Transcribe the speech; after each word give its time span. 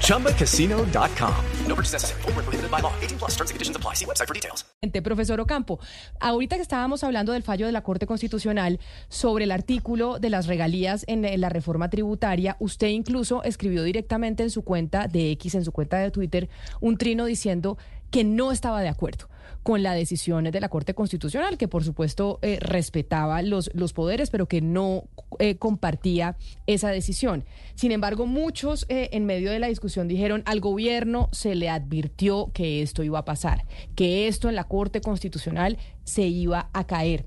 ChumbaCasino.com. 0.00 1.34
No 1.66 1.74
purchase 1.74 1.94
necessary. 1.94 2.22
Full 2.22 2.32
prohibited 2.32 2.70
by 2.70 2.80
law. 2.80 2.92
18 3.00 3.18
plus 3.18 3.32
terms 3.36 3.50
and 3.50 3.56
conditions 3.56 3.76
apply. 3.76 3.94
See 3.94 4.06
website 4.06 4.26
for 4.26 4.34
details. 4.34 4.64
Profesor 5.02 5.40
Ocampo, 5.40 5.80
ahorita 6.20 6.56
que 6.56 6.62
estábamos 6.62 7.04
hablando 7.04 7.32
del 7.32 7.42
fallo 7.42 7.66
de 7.66 7.72
la 7.72 7.82
Corte 7.82 8.06
Constitucional 8.06 8.80
sobre 9.08 9.44
el 9.44 9.50
artículo 9.50 10.18
de 10.18 10.30
las 10.30 10.46
regalías 10.46 11.04
en, 11.08 11.24
en 11.24 11.40
la 11.40 11.48
reforma 11.48 11.88
tributaria, 11.88 12.56
usted 12.60 12.88
incluso 12.88 13.42
escribió 13.42 13.82
directamente 13.82 14.42
en 14.42 14.50
su 14.50 14.62
cuenta 14.62 15.08
de 15.08 15.30
X, 15.32 15.54
en 15.54 15.64
su 15.64 15.72
cuenta 15.72 15.98
de 15.98 16.10
Twitter, 16.10 16.48
un 16.80 16.96
trino 16.98 17.24
diciendo 17.24 17.78
que 18.10 18.24
no 18.24 18.52
estaba 18.52 18.80
de 18.82 18.88
acuerdo 18.88 19.28
con 19.62 19.82
la 19.82 19.94
decisión 19.94 20.44
de 20.44 20.60
la 20.60 20.68
Corte 20.68 20.94
Constitucional, 20.94 21.58
que 21.58 21.68
por 21.68 21.84
supuesto 21.84 22.38
eh, 22.42 22.58
respetaba 22.60 23.42
los, 23.42 23.70
los 23.74 23.92
poderes, 23.92 24.30
pero 24.30 24.46
que 24.46 24.60
no 24.60 25.04
eh, 25.38 25.56
compartía 25.56 26.36
esa 26.66 26.90
decisión. 26.90 27.44
Sin 27.74 27.92
embargo, 27.92 28.26
muchos 28.26 28.86
eh, 28.88 29.10
en 29.12 29.26
medio 29.26 29.50
de 29.50 29.58
la 29.58 29.68
discusión 29.68 30.08
dijeron 30.08 30.42
al 30.46 30.60
gobierno 30.60 31.28
se 31.32 31.54
le 31.54 31.68
advirtió 31.68 32.50
que 32.52 32.82
esto 32.82 33.02
iba 33.02 33.20
a 33.20 33.24
pasar, 33.24 33.64
que 33.94 34.28
esto 34.28 34.48
en 34.48 34.54
la 34.54 34.64
Corte 34.64 35.00
Constitucional 35.00 35.78
se 36.04 36.22
iba 36.22 36.70
a 36.72 36.86
caer. 36.86 37.26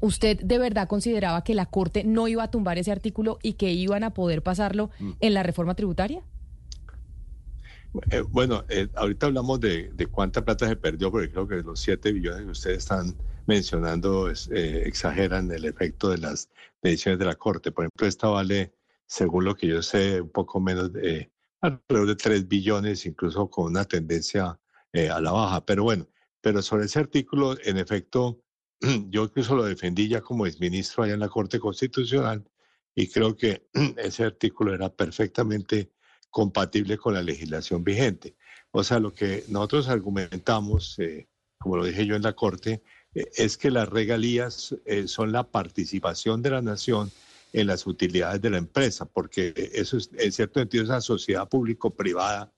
¿Usted 0.00 0.40
de 0.40 0.58
verdad 0.58 0.86
consideraba 0.86 1.42
que 1.42 1.54
la 1.54 1.66
Corte 1.66 2.04
no 2.04 2.28
iba 2.28 2.44
a 2.44 2.50
tumbar 2.50 2.78
ese 2.78 2.92
artículo 2.92 3.38
y 3.42 3.54
que 3.54 3.72
iban 3.72 4.04
a 4.04 4.14
poder 4.14 4.42
pasarlo 4.42 4.90
mm. 5.00 5.10
en 5.20 5.34
la 5.34 5.42
reforma 5.42 5.74
tributaria? 5.74 6.22
Eh, 8.10 8.20
bueno, 8.28 8.64
eh, 8.68 8.88
ahorita 8.94 9.26
hablamos 9.26 9.60
de, 9.60 10.08
cuánta 10.10 10.44
plata 10.44 10.68
se 10.68 10.76
perdió, 10.76 11.10
porque 11.10 11.30
creo 11.30 11.48
que 11.48 11.56
los 11.56 11.80
7 11.80 12.12
billones 12.12 12.44
que 12.44 12.50
ustedes 12.50 12.78
están 12.78 13.16
mencionando 13.46 14.30
eh, 14.30 14.82
exageran 14.86 15.50
el 15.50 15.64
efecto 15.64 16.10
de 16.10 16.18
las 16.18 16.50
decisiones 16.82 17.18
de 17.18 17.24
la 17.24 17.34
Corte. 17.34 17.72
Por 17.72 17.84
ejemplo, 17.84 18.06
esta 18.06 18.28
vale, 18.28 18.74
según 19.06 19.44
lo 19.44 19.54
que 19.54 19.68
yo 19.68 19.82
sé, 19.82 20.20
un 20.20 20.30
poco 20.30 20.60
menos 20.60 20.92
de 20.92 21.30
alrededor 21.60 22.08
de 22.08 22.16
3 22.16 22.48
billones, 22.48 23.06
incluso 23.06 23.48
con 23.50 23.66
una 23.66 23.84
tendencia 23.84 24.58
a 24.92 25.20
la 25.20 25.32
baja. 25.32 25.64
Pero 25.64 25.84
bueno, 25.84 26.08
pero 26.40 26.62
sobre 26.62 26.86
ese 26.86 26.98
artículo, 26.98 27.56
en 27.64 27.78
efecto, 27.78 28.42
yo 29.08 29.24
incluso 29.24 29.56
lo 29.56 29.64
defendí 29.64 30.08
ya 30.08 30.20
como 30.20 30.46
exministro 30.46 31.04
allá 31.04 31.14
en 31.14 31.20
la 31.20 31.28
Corte 31.28 31.58
Constitucional 31.58 32.44
y 32.94 33.08
creo 33.08 33.36
que 33.36 33.68
ese 33.96 34.24
artículo 34.24 34.74
era 34.74 34.88
perfectamente 34.94 35.90
compatible 36.30 36.98
con 36.98 37.14
la 37.14 37.22
legislación 37.22 37.84
vigente. 37.84 38.36
O 38.70 38.84
sea, 38.84 38.98
lo 38.98 39.12
que 39.14 39.44
nosotros 39.48 39.88
argumentamos, 39.88 40.98
eh, 40.98 41.28
como 41.58 41.76
lo 41.76 41.84
dije 41.84 42.06
yo 42.06 42.16
en 42.16 42.22
la 42.22 42.34
Corte, 42.34 42.82
eh, 43.14 43.24
es 43.36 43.56
que 43.56 43.70
las 43.70 43.88
regalías 43.88 44.74
eh, 44.84 45.08
son 45.08 45.32
la 45.32 45.44
participación 45.44 46.42
de 46.42 46.50
la 46.50 46.62
nación 46.62 47.10
en 47.52 47.66
las 47.66 47.86
utilidades 47.86 48.42
de 48.42 48.50
la 48.50 48.58
empresa, 48.58 49.06
porque 49.06 49.54
eso 49.72 49.96
es, 49.96 50.10
en 50.18 50.32
cierto 50.32 50.60
sentido, 50.60 50.84
es 50.84 50.90
una 50.90 51.00
sociedad 51.00 51.48
público-privada, 51.48 52.52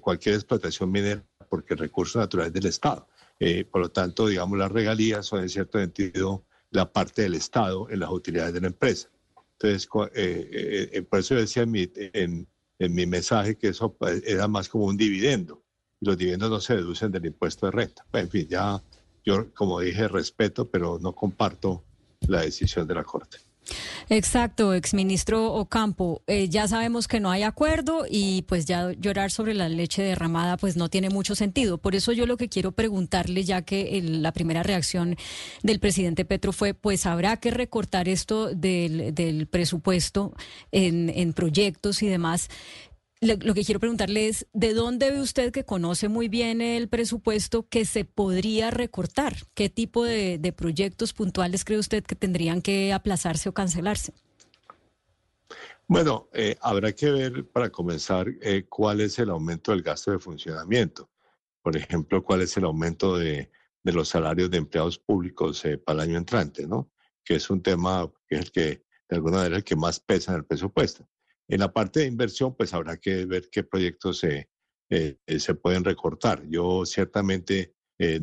cualquier 0.00 0.36
explotación 0.36 0.90
minera, 0.90 1.22
porque 1.48 1.76
recursos 1.76 2.16
naturales 2.16 2.52
del 2.54 2.66
Estado. 2.66 3.06
por 3.70 3.82
lo 3.82 3.90
tanto, 3.90 4.26
digamos, 4.26 4.58
las 4.58 4.72
regalías 4.72 5.26
son 5.26 5.42
en 5.42 5.50
cierto 5.50 5.78
sentido 5.78 6.46
la 6.70 6.90
parte 6.90 7.22
del 7.22 7.34
Estado 7.34 7.88
en 7.90 8.00
las 8.00 8.10
utilidades 8.10 8.54
de 8.54 8.62
la 8.62 8.68
empresa. 8.68 9.10
Entonces, 9.52 9.86
por 9.86 11.18
eso 11.18 11.34
decía 11.34 11.62
en, 11.64 11.92
en 12.14 12.48
mi 12.78 13.06
mensaje 13.06 13.56
que 13.56 13.68
eso 13.68 13.92
pues, 13.92 14.22
era 14.26 14.48
más 14.48 14.68
como 14.68 14.86
un 14.86 14.96
dividendo. 14.96 15.62
Los 16.00 16.18
dividendos 16.18 16.50
no 16.50 16.60
se 16.60 16.76
deducen 16.76 17.12
del 17.12 17.26
impuesto 17.26 17.66
de 17.66 17.72
renta. 17.72 18.04
Pues, 18.10 18.24
en 18.24 18.30
fin, 18.30 18.48
ya 18.48 18.82
yo, 19.24 19.52
como 19.54 19.80
dije, 19.80 20.08
respeto, 20.08 20.68
pero 20.68 20.98
no 21.00 21.14
comparto 21.14 21.84
la 22.28 22.42
decisión 22.42 22.86
de 22.86 22.94
la 22.94 23.04
Corte. 23.04 23.38
Exacto, 24.08 24.74
exministro 24.74 25.54
Ocampo. 25.54 26.22
Eh, 26.26 26.48
ya 26.48 26.68
sabemos 26.68 27.08
que 27.08 27.20
no 27.20 27.30
hay 27.30 27.42
acuerdo 27.42 28.04
y 28.08 28.42
pues 28.42 28.66
ya 28.66 28.92
llorar 28.92 29.30
sobre 29.30 29.54
la 29.54 29.68
leche 29.68 30.02
derramada 30.02 30.56
pues 30.56 30.76
no 30.76 30.88
tiene 30.88 31.10
mucho 31.10 31.34
sentido. 31.34 31.78
Por 31.78 31.94
eso 31.94 32.12
yo 32.12 32.26
lo 32.26 32.36
que 32.36 32.48
quiero 32.48 32.72
preguntarle, 32.72 33.44
ya 33.44 33.62
que 33.62 34.00
la 34.02 34.32
primera 34.32 34.62
reacción 34.62 35.16
del 35.62 35.80
presidente 35.80 36.24
Petro 36.24 36.52
fue 36.52 36.74
pues 36.74 37.06
habrá 37.06 37.38
que 37.38 37.50
recortar 37.50 38.08
esto 38.08 38.54
del, 38.54 39.48
presupuesto 39.50 40.34
en 40.72 41.32
proyectos 41.32 42.02
y 42.02 42.08
demás 42.08 42.48
lo 43.20 43.54
que 43.54 43.64
quiero 43.64 43.80
preguntarle 43.80 44.28
es, 44.28 44.46
¿de 44.52 44.74
dónde 44.74 45.10
ve 45.10 45.20
usted 45.20 45.52
que 45.52 45.64
conoce 45.64 46.08
muy 46.08 46.28
bien 46.28 46.60
el 46.60 46.88
presupuesto 46.88 47.66
que 47.68 47.84
se 47.84 48.04
podría 48.04 48.70
recortar? 48.70 49.34
¿Qué 49.54 49.70
tipo 49.70 50.04
de, 50.04 50.54
proyectos 50.56 51.12
puntuales 51.12 51.64
cree 51.64 51.78
usted 51.78 52.04
que 52.04 52.16
tendrían 52.16 52.60
que 52.60 52.92
aplazarse 52.92 53.48
o 53.48 53.54
cancelarse? 53.54 54.12
Bueno, 55.86 56.28
eh, 56.32 56.56
habrá 56.60 56.92
que 56.92 57.10
ver 57.10 57.46
para 57.48 57.70
comenzar 57.70 58.28
eh, 58.40 58.64
cuál 58.68 59.00
es 59.00 59.18
el 59.18 59.30
aumento 59.30 59.72
del 59.72 59.82
gasto 59.82 60.10
de 60.10 60.18
funcionamiento. 60.18 61.10
Por 61.62 61.76
ejemplo, 61.76 62.22
cuál 62.22 62.42
es 62.42 62.56
el 62.56 62.64
aumento 62.64 63.16
de, 63.16 63.50
los 63.84 64.08
salarios 64.08 64.50
de 64.50 64.58
empleados 64.58 64.98
públicos 64.98 65.64
eh, 65.64 65.78
para 65.78 66.02
el 66.02 66.10
año 66.10 66.18
entrante, 66.18 66.66
¿no? 66.66 66.90
Que 67.22 67.36
es 67.36 67.50
un 67.50 67.62
tema 67.62 68.10
que 68.26 68.36
es 68.36 68.40
el 68.42 68.50
que, 68.50 68.84
de 69.08 69.16
alguna 69.16 69.38
manera, 69.38 69.56
el 69.56 69.64
que 69.64 69.76
más 69.76 70.00
pesa 70.00 70.32
en 70.32 70.38
el 70.38 70.44
presupuesto. 70.44 71.06
En 71.48 71.60
la 71.60 71.72
parte 71.72 72.00
de 72.00 72.06
inversión, 72.06 72.54
pues 72.56 72.72
habrá 72.72 72.96
que 72.96 73.26
ver 73.26 73.48
qué 73.50 73.64
proyectos 73.64 74.18
se, 74.18 74.48
eh, 74.90 75.16
eh, 75.26 75.40
se 75.40 75.54
pueden 75.54 75.84
recortar. 75.84 76.44
Yo 76.48 76.84
ciertamente 76.86 77.74
eh, 77.98 78.20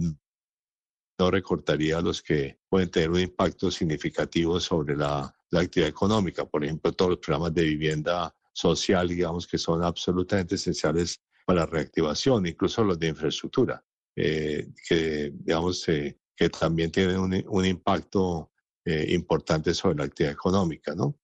no 1.19 1.31
recortaría 1.31 2.01
los 2.01 2.21
que 2.21 2.59
pueden 2.69 2.89
tener 2.89 3.09
un 3.09 3.19
impacto 3.19 3.69
significativo 3.69 4.59
sobre 4.59 4.95
la, 4.95 5.33
actividad 5.53 5.89
económica. 5.89 6.45
Por 6.45 6.63
ejemplo, 6.63 6.93
todos 6.93 7.11
los 7.11 7.19
programas 7.19 7.53
de 7.53 7.63
vivienda 7.63 8.33
social, 8.53 9.09
digamos, 9.09 9.45
que 9.45 9.57
son 9.57 9.83
absolutamente 9.83 10.55
esenciales 10.55 11.21
para 11.45 11.61
la 11.61 11.65
reactivación, 11.65 12.45
incluso 12.47 12.85
los 12.85 12.97
de 12.97 13.09
infraestructura, 13.09 13.83
que, 14.15 15.33
digamos, 15.33 15.85
que 15.85 16.49
también 16.57 16.89
tienen 16.89 17.19
un, 17.19 17.43
un 17.49 17.65
impacto 17.65 18.53
importante 18.85 19.73
sobre 19.73 19.97
la 19.97 20.05
actividad 20.05 20.31
económica, 20.31 20.95
¿no? 20.95 21.19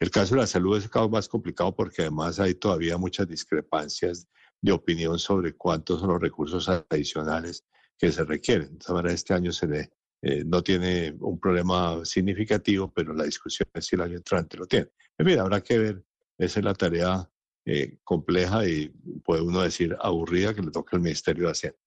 El 0.00 0.10
caso 0.10 0.34
de 0.34 0.42
la 0.42 0.46
salud 0.46 0.78
es 0.78 0.88
más 1.10 1.28
complicado 1.28 1.74
porque 1.74 2.02
además 2.02 2.38
hay 2.38 2.54
todavía 2.54 2.96
muchas 2.96 3.26
discrepancias 3.26 4.28
de 4.60 4.72
opinión 4.72 5.18
sobre 5.18 5.54
cuántos 5.54 6.00
son 6.00 6.10
los 6.10 6.20
recursos 6.20 6.68
adicionales 6.68 7.64
que 7.98 8.12
se 8.12 8.24
requieren. 8.24 8.78
De 8.78 8.94
manera, 8.94 9.14
este 9.14 9.34
año 9.34 9.50
se 9.50 9.66
le, 9.66 9.90
eh, 10.22 10.44
no 10.44 10.62
tiene 10.62 11.16
un 11.18 11.40
problema 11.40 12.04
significativo, 12.04 12.92
pero 12.92 13.12
la 13.12 13.24
discusión 13.24 13.68
es 13.74 13.86
si 13.86 13.96
el 13.96 14.02
año 14.02 14.16
entrante 14.16 14.56
lo 14.56 14.66
tiene. 14.66 14.88
Mira, 15.18 15.42
habrá 15.42 15.60
que 15.60 15.78
ver, 15.78 16.04
esa 16.38 16.60
es 16.60 16.64
la 16.64 16.74
tarea 16.74 17.28
eh, 17.64 17.98
compleja 18.04 18.66
y 18.68 18.88
puede 19.24 19.42
uno 19.42 19.62
decir 19.62 19.96
aburrida 20.00 20.54
que 20.54 20.62
le 20.62 20.70
toca 20.70 20.96
al 20.96 21.02
Ministerio 21.02 21.46
de 21.46 21.50
Hacienda. 21.50 21.78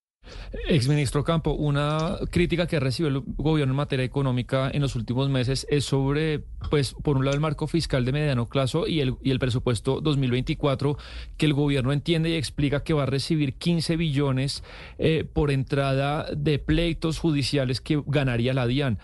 Exministro 0.68 1.24
Campo, 1.24 1.52
una 1.52 2.18
crítica 2.30 2.68
que 2.68 2.80
recibió 2.80 3.10
el 3.10 3.24
gobierno 3.38 3.72
en 3.72 3.78
materia 3.78 4.06
económica 4.06 4.70
en 4.74 4.82
los 4.82 4.96
últimos 4.96 5.30
meses 5.30 5.66
es 5.70 5.86
sobre, 5.86 6.44
pues, 6.70 6.94
por 6.94 7.18
un 7.18 7.26
lado 7.26 7.36
el 7.36 7.42
marco 7.42 7.68
fiscal 7.68 8.04
de 8.06 8.12
mediano 8.12 8.48
plazo 8.48 8.86
y 8.86 9.00
el, 9.00 9.16
y 9.24 9.32
el 9.32 9.40
presupuesto 9.40 10.02
2024, 10.02 10.98
que 11.38 11.46
el 11.46 11.54
gobierno 11.54 11.94
entiende 11.94 12.30
y 12.30 12.36
explica 12.36 12.84
que 12.84 12.94
va 12.94 13.04
a 13.04 13.06
recibir 13.06 13.54
15 13.54 13.96
billones 13.96 14.64
eh, 14.98 15.26
por 15.32 15.52
entrada 15.52 16.28
de 16.36 16.60
pleitos 16.60 17.18
judiciales 17.18 17.80
que 17.80 18.02
ganaría 18.06 18.54
la 18.54 18.68
DIAN. 18.68 19.00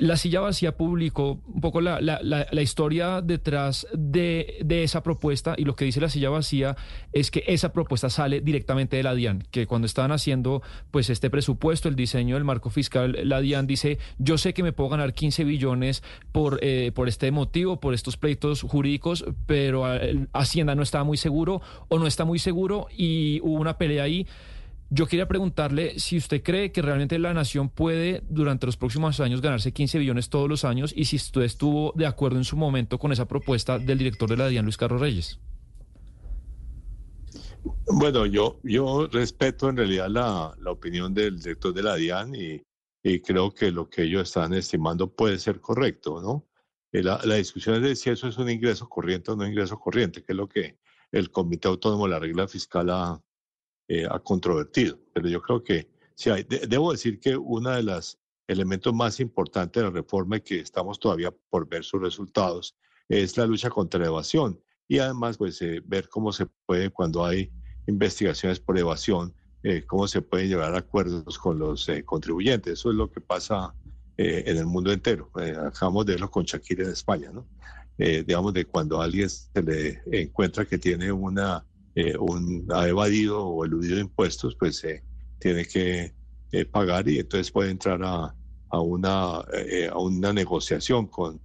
La 0.00 0.16
silla 0.16 0.40
vacía 0.40 0.76
publicó 0.76 1.40
un 1.46 1.60
poco 1.60 1.80
la, 1.80 2.00
la, 2.00 2.18
la, 2.22 2.62
historia 2.62 3.20
detrás 3.20 3.86
de, 3.92 4.56
de 4.64 4.82
esa 4.82 5.02
propuesta 5.02 5.54
y 5.58 5.64
lo 5.64 5.76
que 5.76 5.84
dice 5.84 6.00
la 6.00 6.08
silla 6.08 6.30
vacía 6.30 6.74
es 7.12 7.30
que 7.30 7.44
esa 7.46 7.72
propuesta 7.72 8.08
sale 8.08 8.40
directamente 8.40 8.96
de 8.96 9.02
la 9.02 9.14
DIAN, 9.14 9.44
que 9.50 9.66
cuando 9.66 9.86
estaban 9.86 10.10
haciendo 10.10 10.53
pues 10.90 11.10
este 11.10 11.30
presupuesto, 11.30 11.88
el 11.88 11.96
diseño 11.96 12.34
del 12.36 12.44
marco 12.44 12.70
fiscal, 12.70 13.18
la 13.24 13.40
DIAN 13.40 13.66
dice, 13.66 13.98
yo 14.18 14.38
sé 14.38 14.54
que 14.54 14.62
me 14.62 14.72
puedo 14.72 14.90
ganar 14.90 15.14
15 15.14 15.44
billones 15.44 16.02
por, 16.32 16.58
eh, 16.62 16.92
por 16.94 17.08
este 17.08 17.30
motivo, 17.30 17.80
por 17.80 17.94
estos 17.94 18.16
pleitos 18.16 18.62
jurídicos, 18.62 19.24
pero 19.46 19.92
eh, 19.94 20.26
Hacienda 20.32 20.74
no 20.74 20.82
estaba 20.82 21.04
muy 21.04 21.16
seguro 21.16 21.60
o 21.88 21.98
no 21.98 22.06
está 22.06 22.24
muy 22.24 22.38
seguro 22.38 22.88
y 22.96 23.40
hubo 23.42 23.60
una 23.60 23.78
pelea 23.78 24.04
ahí. 24.04 24.26
Yo 24.90 25.06
quería 25.06 25.26
preguntarle 25.26 25.98
si 25.98 26.16
usted 26.16 26.42
cree 26.42 26.70
que 26.70 26.82
realmente 26.82 27.18
la 27.18 27.34
nación 27.34 27.68
puede 27.68 28.22
durante 28.28 28.66
los 28.66 28.76
próximos 28.76 29.18
años 29.18 29.40
ganarse 29.40 29.72
15 29.72 29.98
billones 29.98 30.28
todos 30.28 30.48
los 30.48 30.64
años 30.64 30.92
y 30.94 31.06
si 31.06 31.16
usted 31.16 31.42
estuvo 31.42 31.92
de 31.96 32.06
acuerdo 32.06 32.38
en 32.38 32.44
su 32.44 32.56
momento 32.56 32.98
con 32.98 33.10
esa 33.10 33.26
propuesta 33.26 33.78
del 33.78 33.98
director 33.98 34.28
de 34.28 34.36
la 34.36 34.48
DIAN, 34.48 34.64
Luis 34.64 34.76
Carlos 34.76 35.00
Reyes. 35.00 35.40
Bueno, 37.86 38.26
yo, 38.26 38.60
yo 38.62 39.06
respeto 39.06 39.68
en 39.68 39.76
realidad 39.76 40.08
la, 40.08 40.54
la 40.58 40.70
opinión 40.70 41.14
del 41.14 41.38
director 41.38 41.72
de 41.72 41.82
la 41.82 41.96
DIAN 41.96 42.34
y, 42.34 42.62
y, 43.02 43.20
creo 43.20 43.52
que 43.52 43.70
lo 43.70 43.88
que 43.88 44.02
ellos 44.02 44.22
están 44.22 44.52
estimando 44.54 45.14
puede 45.14 45.38
ser 45.38 45.60
correcto, 45.60 46.20
¿no? 46.20 46.46
Eh, 46.92 47.02
la, 47.02 47.18
discusión 47.34 47.76
es 47.76 47.82
de 47.82 47.96
si 47.96 48.10
eso 48.10 48.28
es 48.28 48.38
un 48.38 48.50
ingreso 48.50 48.88
corriente 48.88 49.30
o 49.30 49.36
no 49.36 49.46
ingreso 49.46 49.78
corriente, 49.78 50.22
que 50.22 50.32
es 50.32 50.36
lo 50.36 50.48
que 50.48 50.78
el 51.10 51.30
Comité 51.30 51.68
Autónomo 51.68 52.04
de 52.04 52.10
la 52.10 52.18
Regla 52.18 52.46
Fiscal 52.46 52.90
ha, 52.90 53.20
eh, 53.88 54.06
ha 54.08 54.18
controvertido. 54.20 54.98
Pero 55.12 55.28
yo 55.28 55.42
creo 55.42 55.62
que 55.62 55.88
sí 56.14 56.30
hay. 56.30 56.44
De, 56.44 56.66
debo 56.66 56.92
decir 56.92 57.18
que 57.18 57.36
uno 57.36 57.70
de 57.70 57.82
los 57.82 58.18
elementos 58.46 58.94
más 58.94 59.20
importantes 59.20 59.82
de 59.82 59.88
la 59.88 59.94
reforma 59.94 60.36
y 60.36 60.42
que 60.42 60.60
estamos 60.60 60.98
todavía 60.98 61.32
por 61.50 61.68
ver 61.68 61.82
sus 61.82 62.00
resultados 62.00 62.76
es 63.08 63.36
la 63.36 63.46
lucha 63.46 63.70
contra 63.70 64.00
la 64.00 64.06
evasión 64.06 64.63
y 64.88 64.98
además 64.98 65.36
pues 65.38 65.60
eh, 65.62 65.82
ver 65.84 66.08
cómo 66.08 66.32
se 66.32 66.46
puede 66.66 66.90
cuando 66.90 67.24
hay 67.24 67.50
investigaciones 67.86 68.60
por 68.60 68.78
evasión, 68.78 69.34
eh, 69.62 69.84
cómo 69.86 70.06
se 70.08 70.22
pueden 70.22 70.48
llevar 70.48 70.74
a 70.74 70.78
acuerdos 70.78 71.38
con 71.38 71.58
los 71.58 71.88
eh, 71.88 72.04
contribuyentes. 72.04 72.74
Eso 72.74 72.90
es 72.90 72.96
lo 72.96 73.10
que 73.10 73.20
pasa 73.20 73.74
eh, 74.16 74.44
en 74.46 74.58
el 74.58 74.66
mundo 74.66 74.92
entero. 74.92 75.28
Eh, 75.40 75.56
acabamos 75.58 76.06
de 76.06 76.12
verlo 76.12 76.30
con 76.30 76.44
Shakira 76.44 76.84
en 76.84 76.90
España, 76.90 77.32
¿no? 77.32 77.48
Eh, 77.98 78.22
digamos, 78.24 78.54
de 78.54 78.64
cuando 78.64 79.00
alguien 79.00 79.28
se 79.28 79.60
le 79.60 80.00
encuentra 80.06 80.64
que 80.64 80.78
tiene 80.78 81.10
una, 81.10 81.64
un, 82.20 82.66
ha 82.72 82.88
evadido 82.88 83.44
o 83.44 83.64
eludido 83.64 83.98
impuestos, 83.98 84.56
pues 84.56 84.84
tiene 85.40 85.64
que 85.64 86.12
pagar 86.70 87.08
y 87.08 87.18
entonces 87.18 87.50
puede 87.50 87.70
entrar 87.70 88.00
a, 88.04 88.34
a 88.68 88.80
una, 88.80 89.38
a 89.38 89.98
una 89.98 90.32
negociación 90.32 91.06
con 91.06 91.40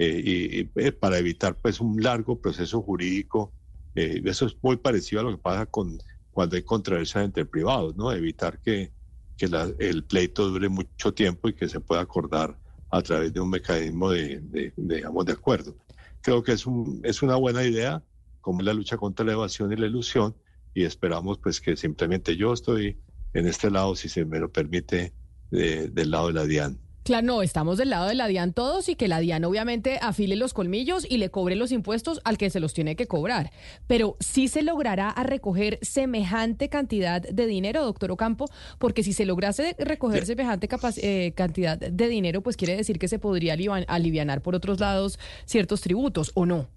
eh, 0.00 0.22
y, 0.24 0.60
y, 0.60 0.70
eh, 0.76 0.92
para 0.92 1.18
evitar 1.18 1.54
pues 1.60 1.78
un 1.78 2.02
largo 2.02 2.40
proceso 2.40 2.80
jurídico. 2.80 3.52
Eh, 3.94 4.22
eso 4.24 4.46
es 4.46 4.56
muy 4.62 4.76
parecido 4.78 5.20
a 5.20 5.24
lo 5.24 5.32
que 5.32 5.42
pasa 5.42 5.66
con 5.66 5.98
cuando 6.30 6.56
hay 6.56 6.62
controversias 6.62 7.22
entre 7.22 7.44
privados, 7.44 7.94
¿no? 7.96 8.10
Evitar 8.10 8.58
que, 8.60 8.92
que 9.36 9.46
la, 9.48 9.70
el 9.78 10.04
pleito 10.04 10.48
dure 10.48 10.70
mucho 10.70 11.12
tiempo 11.12 11.50
y 11.50 11.52
que 11.52 11.68
se 11.68 11.80
pueda 11.80 12.00
acordar 12.00 12.56
a 12.90 13.02
través 13.02 13.30
de 13.34 13.40
un 13.40 13.50
mecanismo 13.50 14.10
de, 14.10 14.40
de, 14.40 14.72
de 14.74 14.96
digamos, 14.96 15.26
de 15.26 15.32
acuerdo. 15.32 15.76
Creo 16.22 16.42
que 16.42 16.52
es, 16.52 16.64
un, 16.66 17.00
es 17.04 17.20
una 17.20 17.36
buena 17.36 17.62
idea, 17.62 18.02
como 18.40 18.62
la 18.62 18.72
lucha 18.72 18.96
contra 18.96 19.26
la 19.26 19.32
evasión 19.32 19.70
y 19.70 19.76
la 19.76 19.86
ilusión, 19.86 20.34
y 20.72 20.84
esperamos 20.84 21.38
pues 21.38 21.60
que 21.60 21.76
simplemente 21.76 22.36
yo 22.36 22.54
estoy 22.54 22.96
en 23.34 23.46
este 23.46 23.70
lado, 23.70 23.94
si 23.96 24.08
se 24.08 24.24
me 24.24 24.38
lo 24.38 24.50
permite, 24.50 25.12
de, 25.50 25.88
del 25.88 26.10
lado 26.10 26.28
de 26.28 26.32
la 26.32 26.44
DIAN. 26.46 26.78
Claro, 27.02 27.26
no, 27.26 27.42
estamos 27.42 27.78
del 27.78 27.90
lado 27.90 28.06
de 28.06 28.14
la 28.14 28.26
DIAN 28.26 28.52
todos 28.52 28.88
y 28.90 28.94
que 28.94 29.08
la 29.08 29.20
DIAN 29.20 29.44
obviamente 29.44 29.98
afile 30.02 30.36
los 30.36 30.52
colmillos 30.52 31.06
y 31.08 31.16
le 31.16 31.30
cobre 31.30 31.56
los 31.56 31.72
impuestos 31.72 32.20
al 32.24 32.36
que 32.36 32.50
se 32.50 32.60
los 32.60 32.74
tiene 32.74 32.94
que 32.94 33.06
cobrar. 33.06 33.50
Pero 33.86 34.16
sí 34.20 34.48
se 34.48 34.62
logrará 34.62 35.08
a 35.08 35.22
recoger 35.22 35.78
semejante 35.80 36.68
cantidad 36.68 37.22
de 37.22 37.46
dinero, 37.46 37.84
doctor 37.84 38.10
Ocampo, 38.10 38.46
porque 38.78 39.02
si 39.02 39.14
se 39.14 39.24
lograse 39.24 39.74
recoger 39.78 40.26
semejante 40.26 40.68
eh, 41.02 41.32
cantidad 41.34 41.78
de 41.78 42.08
dinero, 42.08 42.42
pues 42.42 42.56
quiere 42.56 42.76
decir 42.76 42.98
que 42.98 43.08
se 43.08 43.18
podría 43.18 43.56
alivianar 43.88 44.42
por 44.42 44.54
otros 44.54 44.78
lados 44.78 45.18
ciertos 45.46 45.80
tributos, 45.80 46.32
¿o 46.34 46.44
no? 46.44 46.68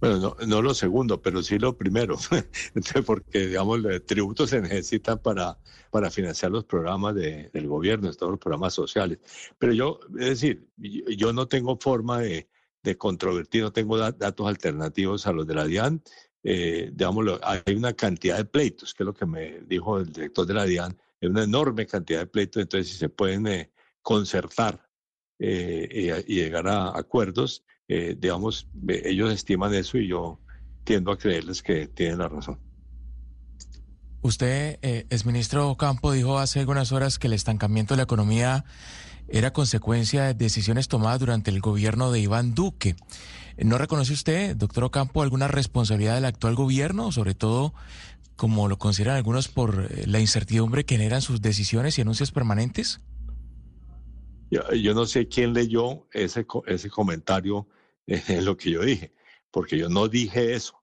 Bueno, 0.00 0.18
no, 0.18 0.46
no, 0.46 0.62
lo 0.62 0.74
segundo, 0.74 1.20
pero 1.20 1.42
sí 1.42 1.58
lo 1.58 1.76
primero, 1.76 2.16
porque, 3.06 3.48
digamos, 3.48 3.80
tributos 4.06 4.50
se 4.50 4.60
necesitan 4.60 5.18
para, 5.18 5.58
para 5.90 6.10
financiar 6.10 6.52
los 6.52 6.64
programas 6.64 7.16
de, 7.16 7.50
del 7.52 7.66
gobierno, 7.66 8.12
todos 8.14 8.32
los 8.32 8.40
programas 8.40 8.74
sociales. 8.74 9.18
Pero 9.58 9.72
yo, 9.72 10.00
es 10.18 10.40
decir, 10.40 10.68
yo 10.76 11.32
no 11.32 11.48
tengo 11.48 11.76
forma 11.80 12.20
de, 12.20 12.48
de 12.82 12.96
controvertir, 12.96 13.62
no 13.62 13.72
tengo 13.72 13.98
datos 13.98 14.46
alternativos 14.46 15.26
a 15.26 15.32
los 15.32 15.46
de 15.46 15.54
la 15.54 15.64
DIAN. 15.64 16.02
Eh, 16.42 16.90
digamos, 16.92 17.26
hay 17.42 17.74
una 17.74 17.92
cantidad 17.92 18.36
de 18.36 18.44
pleitos, 18.44 18.94
que 18.94 19.02
es 19.02 19.06
lo 19.06 19.14
que 19.14 19.26
me 19.26 19.60
dijo 19.62 19.98
el 19.98 20.12
director 20.12 20.46
de 20.46 20.54
la 20.54 20.64
DIAN, 20.64 20.96
es 21.20 21.28
una 21.28 21.42
enorme 21.42 21.86
cantidad 21.86 22.20
de 22.20 22.26
pleitos, 22.26 22.62
entonces 22.62 22.92
si 22.92 22.98
se 22.98 23.08
pueden 23.08 23.46
eh, 23.48 23.72
concertar 24.00 24.88
eh, 25.40 26.24
y 26.26 26.34
llegar 26.36 26.68
a 26.68 26.96
acuerdos, 26.96 27.64
eh, 27.88 28.16
digamos, 28.18 28.68
ellos 28.86 29.32
estiman 29.32 29.74
eso 29.74 29.98
y 29.98 30.08
yo 30.08 30.38
tiendo 30.84 31.10
a 31.10 31.18
creerles 31.18 31.62
que 31.62 31.86
tienen 31.88 32.18
la 32.18 32.28
razón. 32.28 32.58
Usted, 34.20 34.78
eh, 34.82 35.06
exministro 35.10 35.76
Campo, 35.76 36.12
dijo 36.12 36.38
hace 36.38 36.60
algunas 36.60 36.92
horas 36.92 37.18
que 37.18 37.28
el 37.28 37.32
estancamiento 37.32 37.94
de 37.94 37.98
la 37.98 38.02
economía 38.04 38.64
era 39.28 39.52
consecuencia 39.52 40.24
de 40.24 40.34
decisiones 40.34 40.88
tomadas 40.88 41.20
durante 41.20 41.50
el 41.50 41.60
gobierno 41.60 42.10
de 42.10 42.20
Iván 42.20 42.54
Duque. 42.54 42.96
¿No 43.56 43.78
reconoce 43.78 44.12
usted, 44.12 44.56
doctor 44.56 44.84
Ocampo, 44.84 45.22
alguna 45.22 45.48
responsabilidad 45.48 46.14
del 46.14 46.24
actual 46.24 46.54
gobierno, 46.54 47.12
sobre 47.12 47.34
todo 47.34 47.74
como 48.36 48.68
lo 48.68 48.78
consideran 48.78 49.16
algunos 49.16 49.48
por 49.48 49.88
eh, 49.90 50.04
la 50.06 50.20
incertidumbre 50.20 50.84
que 50.84 50.96
generan 50.96 51.22
sus 51.22 51.42
decisiones 51.42 51.98
y 51.98 52.02
anuncios 52.02 52.32
permanentes? 52.32 53.00
Yo, 54.50 54.62
yo 54.72 54.94
no 54.94 55.06
sé 55.06 55.28
quién 55.28 55.52
leyó 55.52 56.06
ese, 56.12 56.46
ese 56.66 56.88
comentario 56.88 57.66
en 58.28 58.44
lo 58.44 58.56
que 58.56 58.70
yo 58.70 58.82
dije, 58.82 59.12
porque 59.50 59.76
yo 59.76 59.88
no 59.88 60.08
dije 60.08 60.54
eso. 60.54 60.82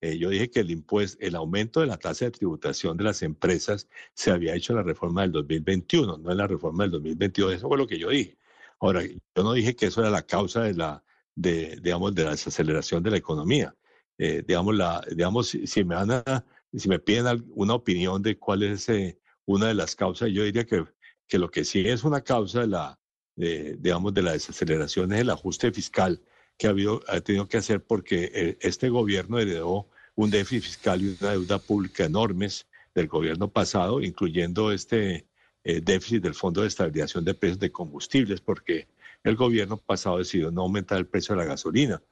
Eh, 0.00 0.16
yo 0.18 0.30
dije 0.30 0.50
que 0.50 0.60
el 0.60 0.70
impuesto, 0.70 1.18
el 1.20 1.34
aumento 1.34 1.80
de 1.80 1.86
la 1.86 1.98
tasa 1.98 2.24
de 2.24 2.30
tributación 2.30 2.96
de 2.96 3.04
las 3.04 3.22
empresas 3.22 3.88
se 4.14 4.30
había 4.30 4.54
hecho 4.54 4.72
en 4.72 4.78
la 4.78 4.82
reforma 4.82 5.22
del 5.22 5.32
2021, 5.32 6.18
no 6.18 6.30
en 6.30 6.38
la 6.38 6.46
reforma 6.46 6.84
del 6.84 6.92
2022. 6.92 7.54
Eso 7.54 7.68
fue 7.68 7.76
lo 7.76 7.86
que 7.86 7.98
yo 7.98 8.08
dije. 8.08 8.38
Ahora, 8.78 9.02
yo 9.04 9.42
no 9.42 9.52
dije 9.52 9.76
que 9.76 9.86
eso 9.86 10.00
era 10.00 10.10
la 10.10 10.22
causa 10.22 10.62
de 10.62 10.74
la, 10.74 11.04
de, 11.34 11.78
digamos, 11.82 12.14
de 12.14 12.24
la 12.24 12.30
desaceleración 12.30 13.02
de 13.02 13.10
la 13.10 13.18
economía. 13.18 13.76
Eh, 14.16 14.42
digamos, 14.46 14.74
la, 14.74 15.04
digamos, 15.10 15.48
si, 15.48 15.84
me 15.84 15.96
van 15.96 16.10
a, 16.12 16.46
si 16.72 16.88
me 16.88 16.98
piden 16.98 17.44
una 17.54 17.74
opinión 17.74 18.22
de 18.22 18.38
cuál 18.38 18.62
es 18.62 18.88
eh, 18.88 19.18
una 19.44 19.68
de 19.68 19.74
las 19.74 19.96
causas, 19.96 20.30
yo 20.30 20.44
diría 20.44 20.64
que, 20.64 20.84
que 21.26 21.38
lo 21.38 21.50
que 21.50 21.64
sí 21.64 21.80
es 21.86 22.04
una 22.04 22.22
causa 22.22 22.60
de 22.60 22.68
la, 22.68 22.98
digamos, 23.36 24.14
de 24.14 24.22
la 24.22 24.32
desaceleración 24.32 25.12
es 25.12 25.20
el 25.20 25.30
ajuste 25.30 25.72
fiscal 25.72 26.22
que 26.60 26.66
ha, 26.66 26.70
habido, 26.70 27.00
ha 27.08 27.22
tenido 27.22 27.48
que 27.48 27.56
hacer 27.56 27.82
porque 27.82 28.30
eh, 28.34 28.58
este 28.60 28.90
gobierno 28.90 29.38
heredó 29.38 29.88
un 30.14 30.30
déficit 30.30 30.64
fiscal 30.64 31.00
y 31.00 31.16
una 31.18 31.30
deuda 31.30 31.58
pública 31.58 32.04
enormes 32.04 32.66
del 32.94 33.08
gobierno 33.08 33.48
pasado, 33.48 34.02
incluyendo 34.02 34.70
este 34.70 35.26
eh, 35.64 35.80
déficit 35.80 36.22
del 36.22 36.34
Fondo 36.34 36.60
de 36.60 36.68
Estabilización 36.68 37.24
de 37.24 37.32
Precios 37.32 37.60
de 37.60 37.72
Combustibles, 37.72 38.42
porque 38.42 38.88
el 39.24 39.36
gobierno 39.36 39.78
pasado 39.78 40.18
decidió 40.18 40.50
no 40.50 40.60
aumentar 40.60 40.98
el 40.98 41.06
precio 41.06 41.34
de 41.34 41.40
la 41.40 41.48
gasolina 41.48 42.02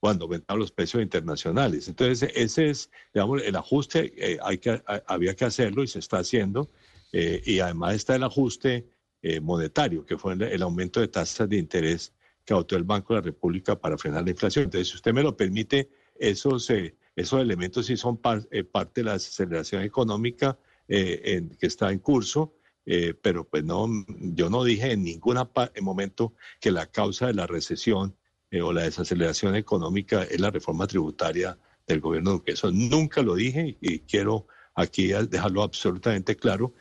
cuando 0.00 0.24
aumentaron 0.24 0.58
los 0.58 0.72
precios 0.72 1.00
internacionales. 1.00 1.86
Entonces, 1.86 2.28
ese 2.34 2.70
es, 2.70 2.90
digamos, 3.14 3.40
el 3.40 3.54
ajuste, 3.54 4.12
eh, 4.16 4.38
hay 4.42 4.58
que, 4.58 4.82
había 5.06 5.36
que 5.36 5.44
hacerlo 5.44 5.84
y 5.84 5.86
se 5.86 6.00
está 6.00 6.18
haciendo, 6.18 6.68
eh, 7.12 7.40
y 7.44 7.60
además 7.60 7.94
está 7.94 8.16
el 8.16 8.24
ajuste 8.24 8.88
eh, 9.22 9.38
monetario, 9.38 10.04
que 10.04 10.18
fue 10.18 10.32
el, 10.32 10.42
el 10.42 10.62
aumento 10.62 10.98
de 10.98 11.06
tasas 11.06 11.48
de 11.48 11.56
interés 11.56 12.12
que 12.44 12.54
adoptó 12.54 12.76
el 12.76 12.84
Banco 12.84 13.14
de 13.14 13.20
la 13.20 13.24
República 13.24 13.78
para 13.78 13.98
frenar 13.98 14.24
la 14.24 14.30
inflación. 14.30 14.64
Entonces, 14.64 14.88
si 14.88 14.96
usted 14.96 15.12
me 15.12 15.22
lo 15.22 15.36
permite, 15.36 15.88
esos, 16.18 16.68
eh, 16.70 16.94
esos 17.16 17.40
elementos 17.40 17.86
sí 17.86 17.96
son 17.96 18.16
par, 18.16 18.46
eh, 18.50 18.64
parte 18.64 19.00
de 19.00 19.06
la 19.06 19.14
aceleración 19.14 19.82
económica 19.82 20.58
eh, 20.88 21.46
que 21.58 21.66
está 21.66 21.92
en 21.92 21.98
curso, 21.98 22.54
eh, 22.86 23.14
pero 23.20 23.44
pues 23.44 23.62
no, 23.64 23.86
yo 24.08 24.50
no 24.50 24.64
dije 24.64 24.92
en 24.92 25.04
ningún 25.04 25.38
momento 25.82 26.34
que 26.60 26.70
la 26.70 26.86
causa 26.86 27.26
de 27.26 27.34
la 27.34 27.46
recesión 27.46 28.16
o 28.62 28.72
la 28.72 28.82
desaceleración 28.82 29.54
económica 29.54 30.24
es 30.24 30.40
la 30.40 30.50
reforma 30.50 30.86
tributaria 30.86 31.56
del 31.86 32.00
gobierno 32.00 32.32
Duque. 32.32 32.52
Eso 32.52 32.72
nunca 32.72 33.22
lo 33.22 33.36
dije 33.36 33.76
y, 33.80 34.00
quiero 34.00 34.48
aquí 34.74 35.08
dejarlo 35.08 35.62
absolutamente 35.62 36.34
claro. 36.34 36.74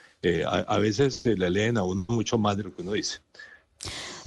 A, 0.48 0.60
a 0.60 0.80
veces 0.80 1.24
le 1.26 1.50
leen 1.50 1.78
a 1.78 1.84
uno 1.84 2.06
mucho 2.08 2.40
más 2.40 2.58
de 2.58 2.64
lo 2.64 2.76
que 2.76 2.82
uno 2.82 2.94
dice. 2.94 3.20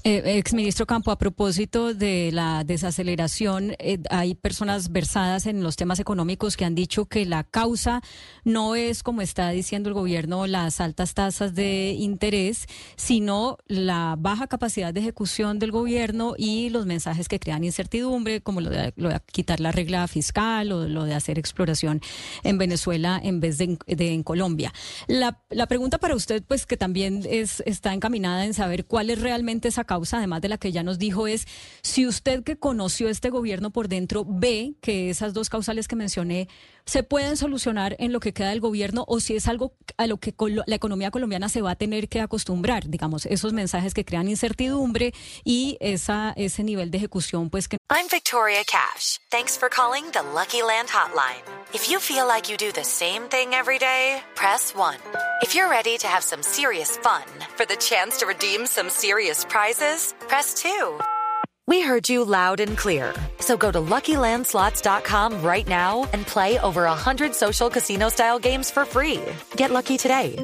Eh, 0.04 0.38
exministro 0.38 0.84
Campo, 0.84 1.12
a 1.12 1.18
propósito 1.18 1.94
de 1.94 2.30
la 2.32 2.64
desaceleración, 2.64 3.76
eh, 3.78 4.00
hay 4.10 4.34
personas 4.34 4.90
versadas 4.90 5.46
en 5.46 5.62
los 5.62 5.76
temas 5.76 6.00
económicos 6.00 6.56
que 6.56 6.64
han 6.64 6.74
dicho 6.74 7.06
que 7.06 7.24
la 7.24 7.44
causa 7.44 8.02
no 8.42 8.74
es, 8.74 9.04
como 9.04 9.22
está 9.22 9.50
diciendo 9.50 9.88
el 9.88 9.94
gobierno, 9.94 10.48
las 10.48 10.80
altas 10.80 11.14
tasas 11.14 11.54
de 11.54 11.94
interés, 11.96 12.66
sino 12.96 13.58
la 13.68 14.16
baja 14.18 14.48
capacidad 14.48 14.92
de 14.92 14.98
ejecución 14.98 15.60
del 15.60 15.70
gobierno 15.70 16.34
y 16.36 16.70
los 16.70 16.84
mensajes 16.84 17.28
que 17.28 17.38
crean 17.38 17.62
incertidumbre, 17.62 18.40
como 18.40 18.60
lo 18.60 18.70
de, 18.70 18.92
lo 18.96 19.08
de 19.08 19.20
quitar 19.30 19.60
la 19.60 19.70
regla 19.70 20.08
fiscal 20.08 20.72
o 20.72 20.88
lo 20.88 21.04
de 21.04 21.14
hacer 21.14 21.38
exploración 21.38 22.00
en 22.42 22.58
Venezuela 22.58 23.20
en 23.22 23.38
vez 23.38 23.56
de, 23.56 23.78
en 23.86 24.22
Colombia. 24.24 24.72
La, 25.06 25.40
la 25.48 25.68
pregunta 25.68 25.98
para 25.98 26.16
usted, 26.16 26.42
pues 26.42 26.66
que 26.66 26.76
también 26.76 27.22
es, 27.30 27.62
está 27.66 27.94
encaminada 27.94 28.44
en 28.44 28.52
saber 28.52 28.84
cuál 28.84 29.08
es 29.08 29.20
realmente 29.20 29.68
esa 29.68 29.84
causa, 29.92 30.16
además 30.16 30.40
de 30.40 30.48
la 30.48 30.56
que 30.56 30.72
ya 30.72 30.82
nos 30.82 30.98
dijo, 30.98 31.26
es 31.26 31.46
si 31.82 32.06
usted 32.06 32.42
que 32.44 32.56
conoció 32.56 33.10
este 33.10 33.28
gobierno 33.28 33.68
por 33.68 33.88
dentro 33.88 34.24
ve 34.26 34.72
que 34.80 35.10
esas 35.10 35.34
dos 35.34 35.50
causales 35.50 35.86
que 35.86 35.96
mencioné 35.96 36.48
se 36.86 37.02
pueden 37.02 37.36
solucionar 37.36 37.94
en 37.98 38.12
lo 38.12 38.20
que 38.20 38.32
queda 38.32 38.48
del 38.48 38.60
gobierno 38.60 39.04
o 39.06 39.20
si 39.20 39.36
es 39.36 39.46
algo 39.48 39.74
a 39.98 40.06
lo 40.06 40.16
que 40.16 40.34
la 40.66 40.74
economía 40.74 41.10
colombiana 41.10 41.48
se 41.48 41.62
va 41.62 41.72
a 41.72 41.76
tener 41.76 42.08
que 42.08 42.20
acostumbrar, 42.20 42.88
digamos, 42.88 43.26
esos 43.26 43.52
mensajes 43.52 43.94
que 43.94 44.04
crean 44.04 44.28
incertidumbre 44.28 45.12
y 45.44 45.76
esa, 45.80 46.32
ese 46.36 46.64
nivel 46.64 46.90
de 46.90 46.98
ejecución, 46.98 47.50
pues 47.50 47.68
que... 47.68 47.76
I'm 47.90 48.08
Victoria 48.10 48.64
Cash. 48.64 49.18
Thanks 49.30 49.56
for 49.56 49.68
calling 49.68 50.10
the 50.12 50.22
Lucky 50.34 50.62
Land 50.62 50.88
Hotline. 50.88 51.44
If 51.74 51.90
you 51.90 52.00
feel 52.00 52.26
like 52.26 52.50
you 52.50 52.56
do 52.56 52.72
the 52.72 52.84
same 52.84 53.28
thing 53.28 53.54
every 53.54 53.78
day, 53.78 54.22
press 54.34 54.74
1. 54.74 54.96
If 55.42 55.54
you're 55.54 55.70
ready 55.70 55.98
to 55.98 56.06
have 56.06 56.22
some 56.22 56.42
serious 56.42 56.96
fun 56.98 57.24
for 57.56 57.66
the 57.66 57.76
chance 57.76 58.18
to 58.20 58.26
redeem 58.26 58.66
some 58.66 58.88
serious 58.90 59.44
prizes, 59.44 59.81
press 60.28 60.54
2. 60.54 60.98
We 61.66 61.80
heard 61.80 62.08
you 62.08 62.24
loud 62.24 62.60
and 62.60 62.76
clear. 62.76 63.12
So 63.40 63.56
go 63.56 63.70
to 63.70 63.78
LuckyLandSlots.com 63.80 65.42
right 65.42 65.66
now 65.66 66.08
and 66.12 66.26
play 66.26 66.58
over 66.60 66.84
100 66.84 67.34
social 67.34 67.70
casino-style 67.70 68.38
games 68.38 68.70
for 68.70 68.84
free. 68.84 69.20
Get 69.56 69.70
lucky 69.70 69.96
today 69.96 70.36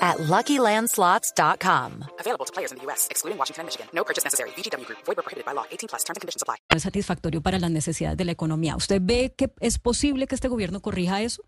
at 0.00 0.18
LuckyLandSlots.com. 0.18 2.04
Available 2.20 2.44
to 2.44 2.52
players 2.52 2.72
in 2.72 2.78
the 2.78 2.84
U.S., 2.86 3.08
excluding 3.10 3.38
Washington 3.38 3.62
and 3.62 3.66
Michigan. 3.66 3.86
No 3.92 4.04
purchase 4.04 4.24
necessary. 4.24 4.50
VGW 4.50 4.86
Group. 4.86 4.98
Void 5.04 5.16
were 5.16 5.22
prohibited 5.22 5.44
by 5.44 5.52
law. 5.52 5.64
18 5.70 5.88
plus. 5.88 6.04
Terms 6.04 6.16
and 6.16 6.22
conditions 6.22 6.42
apply. 6.42 6.56
Es 6.70 6.82
satisfactorio 6.82 7.40
para 7.40 7.58
las 7.58 7.70
necesidades 7.70 8.16
de 8.16 8.24
la 8.24 8.32
economía. 8.32 8.76
¿Usted 8.76 9.00
ve 9.02 9.34
que 9.36 9.50
es 9.60 9.78
posible 9.78 10.26
que 10.26 10.34
este 10.34 10.48
gobierno 10.48 10.80
corrija 10.80 11.22
eso? 11.22 11.42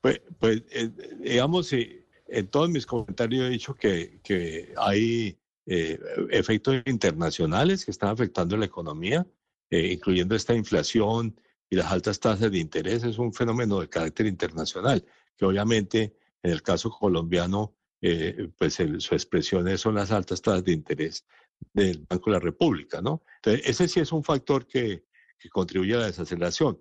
Pues, 0.00 0.20
pues 0.38 0.62
eh, 0.70 0.90
digamos, 1.20 1.72
eh, 1.72 2.01
en 2.32 2.48
todos 2.48 2.70
mis 2.70 2.86
comentarios 2.86 3.44
he 3.44 3.50
dicho 3.50 3.74
que, 3.74 4.20
que 4.22 4.72
hay 4.76 5.38
eh, 5.66 5.98
efectos 6.30 6.82
internacionales 6.86 7.84
que 7.84 7.90
están 7.90 8.08
afectando 8.10 8.56
la 8.56 8.64
economía, 8.64 9.26
eh, 9.70 9.92
incluyendo 9.92 10.34
esta 10.34 10.54
inflación 10.54 11.38
y 11.68 11.76
las 11.76 11.92
altas 11.92 12.18
tasas 12.18 12.50
de 12.50 12.58
interés. 12.58 13.04
Es 13.04 13.18
un 13.18 13.34
fenómeno 13.34 13.80
de 13.80 13.88
carácter 13.88 14.26
internacional, 14.26 15.04
que 15.36 15.44
obviamente 15.44 16.16
en 16.42 16.52
el 16.52 16.62
caso 16.62 16.90
colombiano, 16.90 17.76
eh, 18.00 18.48
pues 18.58 18.74
su 18.74 19.14
expresión 19.14 19.78
son 19.78 19.94
las 19.94 20.10
altas 20.10 20.40
tasas 20.40 20.64
de 20.64 20.72
interés 20.72 21.26
del 21.72 22.04
Banco 22.08 22.30
de 22.30 22.34
la 22.34 22.40
República, 22.40 23.00
¿no? 23.00 23.22
Entonces, 23.36 23.68
ese 23.68 23.88
sí 23.88 24.00
es 24.00 24.10
un 24.10 24.24
factor 24.24 24.66
que, 24.66 25.04
que 25.38 25.48
contribuye 25.50 25.94
a 25.94 25.98
la 25.98 26.06
desaceleración. 26.06 26.78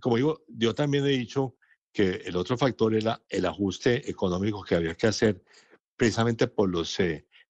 Como 0.00 0.16
digo, 0.16 0.44
yo 0.46 0.74
también 0.74 1.04
he 1.06 1.08
dicho 1.08 1.56
que 1.92 2.22
el 2.24 2.36
otro 2.36 2.56
factor 2.56 2.94
era 2.94 3.22
el 3.28 3.46
ajuste 3.46 4.08
económico 4.10 4.62
que 4.62 4.74
había 4.74 4.94
que 4.94 5.08
hacer 5.08 5.42
precisamente 5.96 6.46
por 6.46 6.70
los 6.70 6.98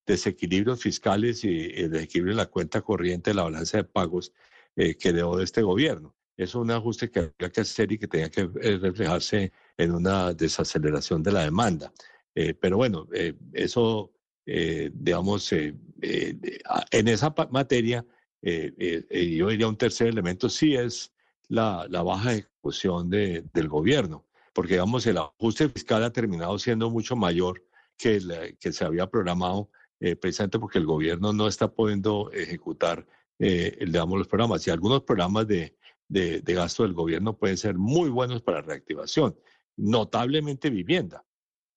desequilibrios 0.06 0.80
fiscales 0.80 1.44
y 1.44 1.70
el 1.74 1.90
desequilibrio 1.90 2.32
en 2.32 2.38
la 2.38 2.46
cuenta 2.46 2.82
corriente 2.82 3.30
de 3.30 3.34
la 3.34 3.44
balanza 3.44 3.78
de 3.78 3.84
pagos 3.84 4.32
eh, 4.76 4.96
que 4.96 5.12
dejó 5.12 5.36
de 5.36 5.44
este 5.44 5.62
gobierno. 5.62 6.14
Es 6.36 6.54
un 6.54 6.70
ajuste 6.70 7.10
que 7.10 7.20
había 7.20 7.52
que 7.52 7.60
hacer 7.60 7.92
y 7.92 7.98
que 7.98 8.08
tenía 8.08 8.30
que 8.30 8.48
eh, 8.62 8.78
reflejarse 8.78 9.52
en 9.76 9.92
una 9.92 10.32
desaceleración 10.32 11.22
de 11.22 11.32
la 11.32 11.44
demanda. 11.44 11.92
Eh, 12.34 12.54
pero 12.54 12.76
bueno, 12.76 13.08
eso, 13.52 14.12
digamos, 14.46 15.52
en 15.52 17.08
esa 17.08 17.34
materia, 17.50 18.04
yo 18.40 19.48
diría 19.48 19.68
un 19.68 19.76
tercer 19.76 20.08
elemento 20.08 20.48
sí 20.48 20.74
es 20.74 21.12
la, 21.48 21.86
la 21.90 22.02
baja 22.02 22.34
ejecución 22.34 23.10
de, 23.10 23.44
del 23.52 23.68
gobierno, 23.68 24.26
porque 24.52 24.74
digamos, 24.74 25.06
el 25.06 25.18
ajuste 25.18 25.68
fiscal 25.68 26.04
ha 26.04 26.12
terminado 26.12 26.58
siendo 26.58 26.90
mucho 26.90 27.16
mayor 27.16 27.64
que, 27.96 28.16
el, 28.16 28.56
que 28.58 28.72
se 28.72 28.84
había 28.84 29.08
programado 29.08 29.70
eh, 30.00 30.16
precisamente 30.16 30.58
porque 30.58 30.78
el 30.78 30.86
gobierno 30.86 31.32
no 31.32 31.46
está 31.46 31.72
pudiendo 31.72 32.30
ejecutar, 32.32 33.06
eh, 33.38 33.76
digamos, 33.80 34.18
los 34.18 34.28
programas. 34.28 34.66
Y 34.66 34.70
algunos 34.70 35.02
programas 35.02 35.46
de, 35.46 35.76
de, 36.10 36.54
gasto 36.54 36.82
del 36.82 36.92
gobierno 36.92 37.36
pueden 37.36 37.56
ser 37.56 37.76
muy 37.76 38.10
buenos 38.10 38.42
para 38.42 38.62
reactivación, 38.62 39.36
notablemente 39.76 40.70
vivienda. 40.70 41.24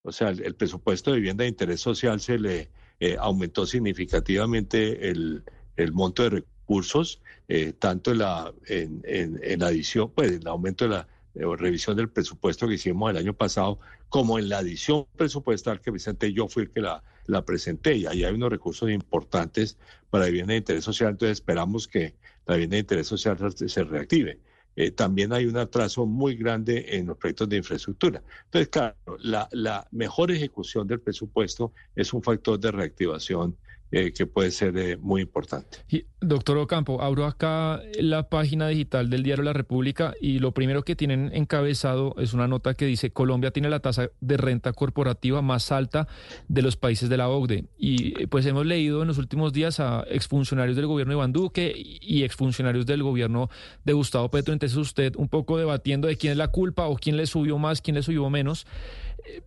O 0.02 0.12
sea, 0.12 0.30
el, 0.30 0.54
presupuesto 0.54 1.10
de 1.10 1.18
vivienda 1.18 1.44
de 1.44 1.48
interés 1.48 1.80
social 1.80 2.20
se 2.20 2.38
le 2.38 2.70
eh, 3.00 3.16
aumentó 3.18 3.66
significativamente 3.66 5.08
el, 5.10 5.44
el, 5.76 5.92
monto 5.92 6.24
de 6.24 6.30
recursos, 6.30 7.22
eh, 7.48 7.72
tanto 7.72 8.10
en 8.10 8.18
la, 8.18 8.52
en, 8.66 9.02
en, 9.04 9.40
en 9.42 9.62
adición, 9.62 10.12
pues 10.14 10.32
el 10.32 10.46
aumento 10.46 10.84
de 10.84 10.90
la 10.90 11.08
revisión 11.34 11.96
del 11.96 12.08
presupuesto 12.08 12.68
que 12.68 12.74
hicimos 12.74 13.10
el 13.10 13.16
año 13.16 13.34
pasado, 13.34 13.78
como 14.08 14.38
en 14.38 14.48
la 14.48 14.58
adición 14.58 15.06
presupuestal 15.16 15.80
que 15.80 15.90
presenté, 15.90 16.32
yo 16.32 16.48
fui 16.48 16.64
el 16.64 16.70
que 16.70 16.80
la, 16.80 17.02
la 17.26 17.44
presenté 17.44 17.96
y 17.96 18.06
ahí 18.06 18.24
hay 18.24 18.34
unos 18.34 18.50
recursos 18.50 18.90
importantes 18.90 19.76
para 20.10 20.26
vivienda 20.26 20.52
de 20.52 20.58
interés 20.58 20.84
social, 20.84 21.10
entonces 21.10 21.38
esperamos 21.38 21.88
que 21.88 22.14
la 22.46 22.54
vivienda 22.54 22.74
de 22.76 22.80
interés 22.80 23.06
social 23.06 23.36
se 23.54 23.84
reactive. 23.84 24.38
Eh, 24.76 24.90
también 24.90 25.32
hay 25.32 25.46
un 25.46 25.56
atraso 25.56 26.04
muy 26.04 26.34
grande 26.34 26.96
en 26.96 27.06
los 27.06 27.16
proyectos 27.16 27.48
de 27.48 27.58
infraestructura. 27.58 28.22
Entonces, 28.46 28.68
claro, 28.68 28.96
la, 29.20 29.48
la 29.52 29.86
mejor 29.92 30.32
ejecución 30.32 30.86
del 30.86 31.00
presupuesto 31.00 31.72
es 31.94 32.12
un 32.12 32.22
factor 32.22 32.58
de 32.58 32.72
reactivación 32.72 33.56
eh, 33.90 34.12
que 34.12 34.26
puede 34.26 34.50
ser 34.50 34.76
eh, 34.76 34.96
muy 34.96 35.22
importante. 35.22 35.78
Doctor 36.20 36.58
Ocampo, 36.58 37.02
abro 37.02 37.26
acá 37.26 37.80
la 38.00 38.28
página 38.28 38.66
digital 38.68 39.10
del 39.10 39.22
Diario 39.22 39.44
La 39.44 39.52
República 39.52 40.14
y 40.20 40.38
lo 40.38 40.52
primero 40.52 40.82
que 40.82 40.96
tienen 40.96 41.30
encabezado 41.34 42.14
es 42.18 42.32
una 42.32 42.48
nota 42.48 42.74
que 42.74 42.86
dice 42.86 43.10
Colombia 43.10 43.50
tiene 43.50 43.68
la 43.68 43.80
tasa 43.80 44.10
de 44.20 44.36
renta 44.36 44.72
corporativa 44.72 45.42
más 45.42 45.70
alta 45.70 46.08
de 46.48 46.62
los 46.62 46.76
países 46.76 47.08
de 47.08 47.16
la 47.16 47.28
OCDE. 47.28 47.66
Y 47.78 48.26
pues 48.26 48.46
hemos 48.46 48.66
leído 48.66 49.02
en 49.02 49.08
los 49.08 49.18
últimos 49.18 49.52
días 49.52 49.78
a 49.80 50.04
exfuncionarios 50.08 50.76
del 50.76 50.86
gobierno 50.86 51.12
de 51.12 51.18
Iván 51.18 51.32
Duque 51.32 51.72
y 51.76 52.22
exfuncionarios 52.22 52.86
del 52.86 53.02
gobierno 53.02 53.50
de 53.84 53.92
Gustavo 53.92 54.30
Petro. 54.30 54.52
Entonces 54.52 54.76
usted 54.78 55.14
un 55.16 55.28
poco 55.28 55.58
debatiendo 55.58 56.08
de 56.08 56.16
quién 56.16 56.32
es 56.32 56.38
la 56.38 56.48
culpa 56.48 56.86
o 56.86 56.96
quién 56.96 57.16
le 57.16 57.26
subió 57.26 57.58
más, 57.58 57.80
quién 57.80 57.96
le 57.96 58.02
subió 58.02 58.28
menos 58.30 58.66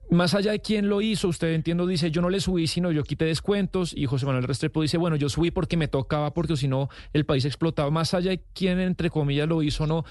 más 0.10 0.34
allá 0.34 0.52
de 0.52 0.60
quién 0.60 0.90
lo 0.90 1.02
hizo, 1.02 1.28
usted 1.28 1.54
entiendo, 1.54 1.86
dice, 1.86 2.12
yo 2.12 2.22
no 2.22 2.30
le 2.30 2.40
subí, 2.40 2.68
sino 2.68 2.92
yo 2.92 3.04
quité 3.04 3.26
descuentos, 3.26 3.94
y 3.96 4.06
José 4.06 4.26
Manuel 4.26 4.46
Restrepo 4.46 4.82
dice, 4.82 4.98
bueno, 4.98 5.16
yo 5.16 5.30
subí 5.30 5.52
porque 5.52 5.78
me 5.78 5.88
tocaba, 5.88 6.34
porque 6.34 6.56
si 6.58 6.68
no, 6.68 6.90
el 7.14 7.26
país 7.26 7.46
explotaba. 7.46 7.92
Más 7.92 8.14
allá 8.14 8.32
de 8.32 8.44
quién, 8.54 8.80
entre 8.80 9.10
comillas, 9.10 9.48
lo 9.48 9.62
hizo 9.62 9.84
o 9.84 9.88
no, 9.88 10.06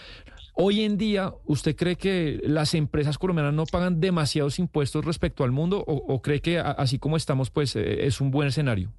hoy 0.55 0.83
en 0.83 0.97
día, 0.97 1.35
¿usted 1.45 1.75
cree 1.77 1.97
que 1.97 2.41
las 2.45 2.75
empresas 2.75 3.19
colombianas 3.19 3.55
no 3.55 3.67
pagan 3.67 4.01
demasiados 4.01 4.59
impuestos 4.59 5.05
respecto 5.05 5.45
al 5.45 5.53
mundo, 5.53 5.83
o, 5.87 6.23
cree 6.23 6.41
que 6.41 6.59
así 6.59 6.99
como 6.99 7.17
estamos, 7.17 7.51
pues 7.51 7.75
eh, 7.77 8.07
es 8.07 8.21
un 8.21 8.31
buen 8.31 8.49
escenario? 8.49 8.93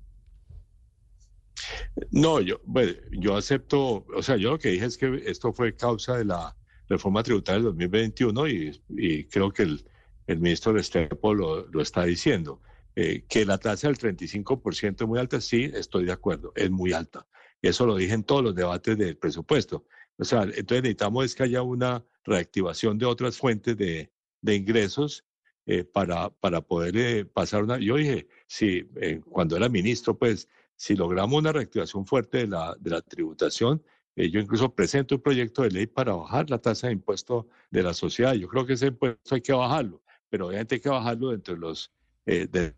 No, 2.11 2.41
yo, 2.41 2.59
bueno, 2.65 2.93
yo 3.11 3.35
acepto, 3.35 4.05
o 4.15 4.21
sea, 4.21 4.37
yo 4.37 4.51
lo 4.51 4.59
que 4.59 4.69
dije 4.69 4.85
es 4.85 4.97
que 4.97 5.23
esto 5.25 5.53
fue 5.53 5.75
causa 5.75 6.17
de 6.17 6.25
la 6.25 6.55
reforma 6.89 7.23
tributaria 7.23 7.55
del 7.55 7.65
2021 7.65 8.47
y, 8.47 8.81
y 8.89 9.23
creo 9.25 9.51
que 9.51 9.63
el 9.63 9.83
el 10.27 10.39
ministro 10.39 10.73
Restrepo 10.73 11.33
lo, 11.33 11.67
lo 11.67 11.81
está 11.81 12.03
diciendo. 12.03 12.61
Eh, 12.99 13.25
que 13.29 13.45
la 13.45 13.59
tasa 13.59 13.87
del 13.87 13.97
35% 13.99 15.01
es 15.01 15.07
muy 15.07 15.19
alta, 15.19 15.39
sí, 15.39 15.69
estoy 15.71 16.05
de 16.05 16.11
acuerdo, 16.11 16.51
es 16.55 16.71
muy 16.71 16.93
alta. 16.93 17.27
Eso 17.61 17.85
lo 17.85 17.95
dije 17.95 18.15
en 18.15 18.23
todos 18.23 18.43
los 18.43 18.55
debates 18.55 18.97
del 18.97 19.15
presupuesto. 19.17 19.85
O 20.17 20.25
sea, 20.25 20.41
entonces 20.41 20.81
necesitamos 20.81 21.25
es 21.25 21.35
que 21.35 21.43
haya 21.43 21.61
una 21.61 22.03
reactivación 22.23 22.97
de 22.97 23.05
otras 23.05 23.37
fuentes 23.37 23.77
de, 23.77 24.11
ingresos 24.41 25.25
eh, 25.67 25.83
para, 25.83 26.31
para 26.31 26.61
poder 26.61 26.97
eh, 26.97 27.25
pasar 27.25 27.63
una... 27.63 27.77
Yo 27.77 27.97
dije, 27.97 28.27
si 28.47 28.89
cuando 29.29 29.57
era 29.57 29.69
ministro, 29.69 30.17
pues 30.17 30.49
si 30.75 30.95
logramos 30.95 31.37
una 31.37 31.51
reactivación 31.51 32.03
fuerte 32.07 32.39
de 32.39 32.47
la, 32.47 32.75
de 32.79 32.89
la 32.89 33.01
tributación, 33.01 33.83
yo 34.15 34.39
incluso 34.39 34.73
presento 34.73 35.13
un 35.13 35.21
proyecto 35.21 35.61
de 35.61 35.69
ley 35.69 35.85
para 35.85 36.15
bajar 36.15 36.49
la 36.49 36.57
tasa 36.57 36.87
de 36.87 36.93
impuesto 36.93 37.47
de 37.69 37.83
la 37.83 37.93
sociedad. 37.93 38.33
Yo 38.33 38.47
creo 38.47 38.65
que 38.65 38.73
ese 38.73 38.87
impuesto 38.87 39.35
hay 39.35 39.41
que 39.41 39.53
bajarlo 39.53 40.01
pero 40.29 40.47
obviamente 40.47 40.75
hay 40.75 40.81
que 40.81 40.89
bajarlo 40.89 41.33
entre 41.33 41.57
los... 41.57 41.91
Eh, 42.25 42.47
de, 42.47 42.75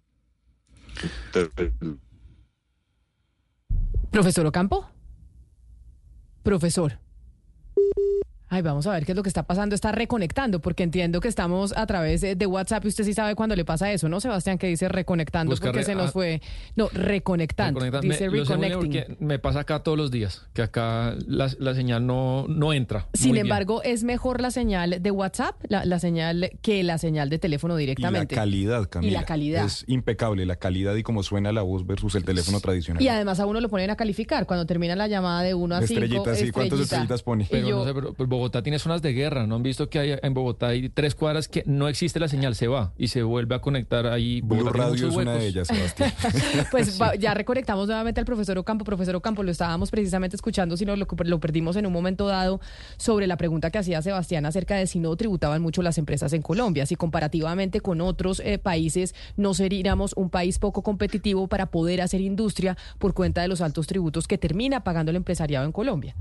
Profesor 4.11 4.45
Ocampo. 4.45 4.89
Profesor. 6.43 6.99
Ay, 8.51 8.63
vamos 8.63 8.87
a 8.87 8.91
ver 8.91 9.05
qué 9.05 9.11
es 9.11 9.15
lo 9.15 9.21
que 9.21 9.29
está 9.29 9.43
pasando. 9.43 9.75
Está 9.75 9.91
reconectando, 9.91 10.59
porque 10.59 10.81
entiendo 10.81 11.21
que 11.21 11.27
estamos 11.27 11.71
a 11.77 11.85
través 11.85 12.21
de, 12.21 12.49
WhatsApp 12.49 12.83
y 12.85 12.87
usted 12.87 13.03
sí 13.03 13.13
sabe 13.13 13.35
cuando 13.35 13.55
le 13.55 13.63
pasa 13.63 13.91
eso, 13.91 14.09
¿no, 14.09 14.19
Sebastián? 14.19 14.57
Que 14.57 14.65
dice 14.65 14.89
reconectando 14.89 15.55
porque 15.55 15.83
se 15.83 15.93
nos 15.93 16.07
ah, 16.07 16.11
fue. 16.11 16.41
No, 16.75 16.89
reconectando. 16.91 17.79
Dice 18.01 18.27
me, 18.29 18.39
reconnecting. 18.39 19.17
me 19.19 19.37
pasa 19.37 19.59
acá 19.59 19.83
todos 19.83 19.97
los 19.97 20.09
días, 20.09 20.47
que 20.53 20.63
acá 20.63 21.15
la, 21.27 21.49
señal 21.75 22.07
no, 22.07 22.47
no 22.47 22.73
entra. 22.73 23.07
Sin 23.13 23.37
embargo, 23.37 23.83
es 23.83 24.03
mejor 24.03 24.41
la 24.41 24.49
señal 24.49 24.97
de 24.99 25.11
WhatsApp, 25.11 25.55
la, 25.67 25.99
señal, 25.99 26.49
que 26.63 26.81
la 26.83 26.97
señal 26.97 27.29
de 27.29 27.37
teléfono 27.37 27.75
directamente. 27.75 28.33
Y 28.33 28.35
la 28.35 28.41
calidad, 28.41 28.89
Camila. 28.89 29.11
Y 29.11 29.13
la 29.13 29.25
calidad. 29.25 29.65
Es 29.65 29.85
impecable, 29.87 30.47
la 30.47 30.55
calidad 30.55 30.95
y 30.95 31.03
cómo 31.03 31.21
suena 31.21 31.51
la 31.51 31.61
voz 31.61 31.85
versus 31.85 32.15
el 32.15 32.25
teléfono 32.25 32.59
tradicional. 32.59 33.03
Y 33.03 33.09
además 33.09 33.39
a 33.39 33.45
uno 33.45 33.61
lo 33.61 33.69
ponen 33.69 33.91
a 33.91 33.95
calificar 33.95 34.47
cuando 34.47 34.65
termina 34.65 34.95
la 34.95 35.07
llamada 35.07 35.43
de 35.43 35.53
uno 35.53 35.75
a 35.75 35.81
cinco. 35.81 36.01
Estrellitas, 36.01 36.39
sí. 36.39 36.51
¿Cuántas 36.51 36.79
estrellitas 36.79 37.21
pone? 37.21 37.47
Pero, 37.49 37.69
no 37.69 37.85
sé, 37.85 37.93
pero 37.93 38.38
Bogotá 38.39 38.63
tiene 38.63 38.79
zonas 38.79 39.01
de 39.01 39.13
guerra, 39.13 39.45
¿no 39.45 39.55
han 39.55 39.63
visto 39.63 39.89
que 39.89 39.99
hay 39.99 40.15
en 40.21 40.33
Bogotá 40.33 40.67
hay 40.69 40.89
tres 40.89 41.13
cuadras 41.15 41.47
que 41.47 41.63
no 41.65 41.87
existe 41.87 42.19
la 42.19 42.27
señal, 42.27 42.55
se 42.55 42.67
va 42.67 42.93
y 42.97 43.09
se 43.09 43.21
vuelve 43.23 43.55
a 43.55 43.59
conectar 43.59 44.07
ahí. 44.07 44.41
Blue 44.41 44.69
Radio 44.69 45.09
es 45.09 45.15
una 45.15 45.33
de 45.35 45.47
ellas, 45.47 45.67
Sebastián. 45.67 46.13
Pues 46.71 46.99
va- 47.01 47.15
ya 47.15 47.33
reconectamos 47.33 47.87
nuevamente 47.87 48.19
al 48.19 48.25
profesor 48.25 48.57
Ocampo. 48.57 48.85
Profesor 48.85 49.15
Ocampo, 49.15 49.43
lo 49.43 49.51
estábamos 49.51 49.91
precisamente 49.91 50.35
escuchando, 50.35 50.77
sino 50.77 50.95
lo, 50.95 51.07
lo 51.25 51.39
perdimos 51.39 51.75
en 51.75 51.85
un 51.85 51.93
momento 51.93 52.27
dado 52.27 52.59
sobre 52.97 53.27
la 53.27 53.37
pregunta 53.37 53.69
que 53.71 53.77
hacía 53.77 54.01
Sebastián 54.01 54.45
acerca 54.45 54.75
de 54.75 54.87
si 54.87 54.99
no 54.99 55.15
tributaban 55.15 55.61
mucho 55.61 55.81
las 55.81 55.97
empresas 55.97 56.33
en 56.33 56.41
Colombia, 56.41 56.85
si 56.85 56.95
comparativamente 56.95 57.81
con 57.81 58.01
otros 58.01 58.41
eh, 58.45 58.57
países 58.57 59.13
no 59.37 59.53
seríamos 59.53 60.13
un 60.15 60.29
país 60.29 60.59
poco 60.59 60.81
competitivo 60.83 61.47
para 61.47 61.67
poder 61.67 62.01
hacer 62.01 62.21
industria 62.21 62.77
por 62.97 63.13
cuenta 63.13 63.41
de 63.41 63.47
los 63.47 63.61
altos 63.61 63.87
tributos 63.87 64.27
que 64.27 64.37
termina 64.37 64.83
pagando 64.83 65.09
el 65.11 65.17
empresariado 65.17 65.65
en 65.65 65.71
Colombia. 65.71 66.15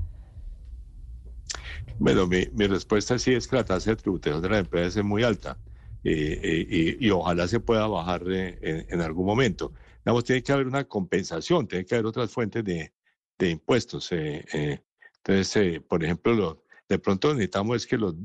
Bueno, 1.97 2.27
mi, 2.27 2.47
mi 2.53 2.67
respuesta 2.67 3.17
sí 3.19 3.33
es 3.33 3.47
que 3.47 3.55
la 3.57 3.65
tasa 3.65 3.89
de 3.91 3.95
tributación 3.97 4.41
de 4.41 4.49
las 4.49 4.59
empresas 4.61 4.95
es 4.97 5.03
muy 5.03 5.23
alta 5.23 5.59
eh, 6.03 6.39
eh, 6.43 6.67
y, 6.99 7.07
y 7.07 7.11
ojalá 7.11 7.47
se 7.47 7.59
pueda 7.59 7.87
bajar 7.87 8.23
eh, 8.31 8.57
en, 8.61 8.85
en 8.89 9.01
algún 9.01 9.25
momento. 9.25 9.73
Digamos, 10.05 10.23
tiene 10.23 10.41
que 10.43 10.51
haber 10.53 10.67
una 10.67 10.85
compensación, 10.87 11.67
tiene 11.67 11.85
que 11.85 11.95
haber 11.95 12.05
otras 12.07 12.31
fuentes 12.31 12.63
de, 12.63 12.93
de 13.37 13.49
impuestos. 13.49 14.11
eh, 14.11 14.45
eh. 14.53 14.83
Entonces, 15.17 15.55
eh, 15.57 15.81
por 15.81 16.03
ejemplo, 16.03 16.33
lo- 16.33 16.63
de 16.87 16.97
pronto 16.99 17.33
necesitamos 17.33 17.77
es 17.77 17.87
que 17.87 17.97
los, 17.97 18.15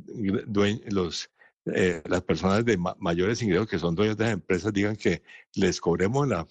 los 0.91 1.31
las 1.65 2.23
personas 2.23 2.65
de 2.65 2.77
ma- 2.77 2.97
mayores 2.99 3.43
ingresos 3.43 3.67
que 3.69 3.79
son 3.79 3.95
dueños 3.95 4.17
de 4.17 4.25
las 4.25 4.33
empresas 4.35 4.73
digan 4.73 4.97
que 4.97 5.23
les 5.55 5.81
cobremos 5.81 6.29
la, 6.29 6.47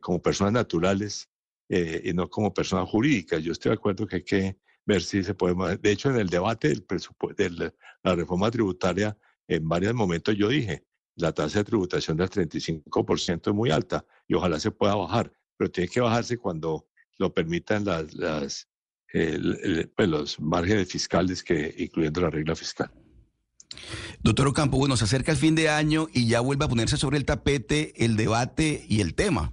como 0.00 0.20
personas 0.20 0.52
naturales 0.52 1.28
y 1.68 2.12
no 2.12 2.28
como 2.28 2.52
personas 2.52 2.88
jurídicas. 2.88 3.42
Yo 3.42 3.52
estoy 3.52 3.70
de 3.70 3.74
acuerdo 3.74 4.06
que 4.06 4.16
hay 4.16 4.22
que 4.24 4.58
ver 4.86 5.02
si 5.02 5.22
se 5.22 5.34
puede. 5.34 5.76
De 5.78 5.90
hecho, 5.90 6.10
en 6.10 6.16
el 6.16 6.28
debate 6.28 6.68
del 6.68 6.82
presupuesto, 6.82 7.42
de 7.42 7.72
la, 8.02 8.14
reforma 8.14 8.50
tributaria, 8.50 9.16
en 9.48 9.68
varios 9.68 9.94
momentos 9.94 10.36
yo 10.36 10.48
dije, 10.48 10.84
la 11.16 11.32
tasa 11.32 11.58
de 11.58 11.64
tributación 11.64 12.16
del 12.16 12.30
35% 12.30 13.50
es 13.50 13.54
muy 13.54 13.70
alta 13.70 14.04
y 14.26 14.34
ojalá 14.34 14.58
se 14.58 14.70
pueda 14.70 14.94
bajar, 14.94 15.32
pero 15.56 15.70
tiene 15.70 15.88
que 15.88 16.00
bajarse 16.00 16.38
cuando 16.38 16.86
lo 17.18 17.32
permitan 17.32 17.84
las, 17.84 18.14
las, 18.14 18.68
pues, 19.12 20.08
los 20.08 20.40
márgenes 20.40 20.88
fiscales, 20.88 21.42
que, 21.42 21.74
incluyendo 21.78 22.22
la 22.22 22.30
regla 22.30 22.56
fiscal. 22.56 22.90
Doctor 24.20 24.48
Ocampo, 24.48 24.76
bueno, 24.76 24.96
se 24.96 25.04
acerca 25.04 25.32
el 25.32 25.38
fin 25.38 25.54
de 25.54 25.68
año 25.68 26.08
y 26.12 26.26
ya 26.26 26.40
vuelve 26.40 26.64
a 26.64 26.68
ponerse 26.68 26.96
sobre 26.96 27.16
el 27.18 27.24
tapete 27.24 28.04
el 28.04 28.16
debate 28.16 28.84
y 28.88 29.00
el 29.00 29.14
tema 29.14 29.52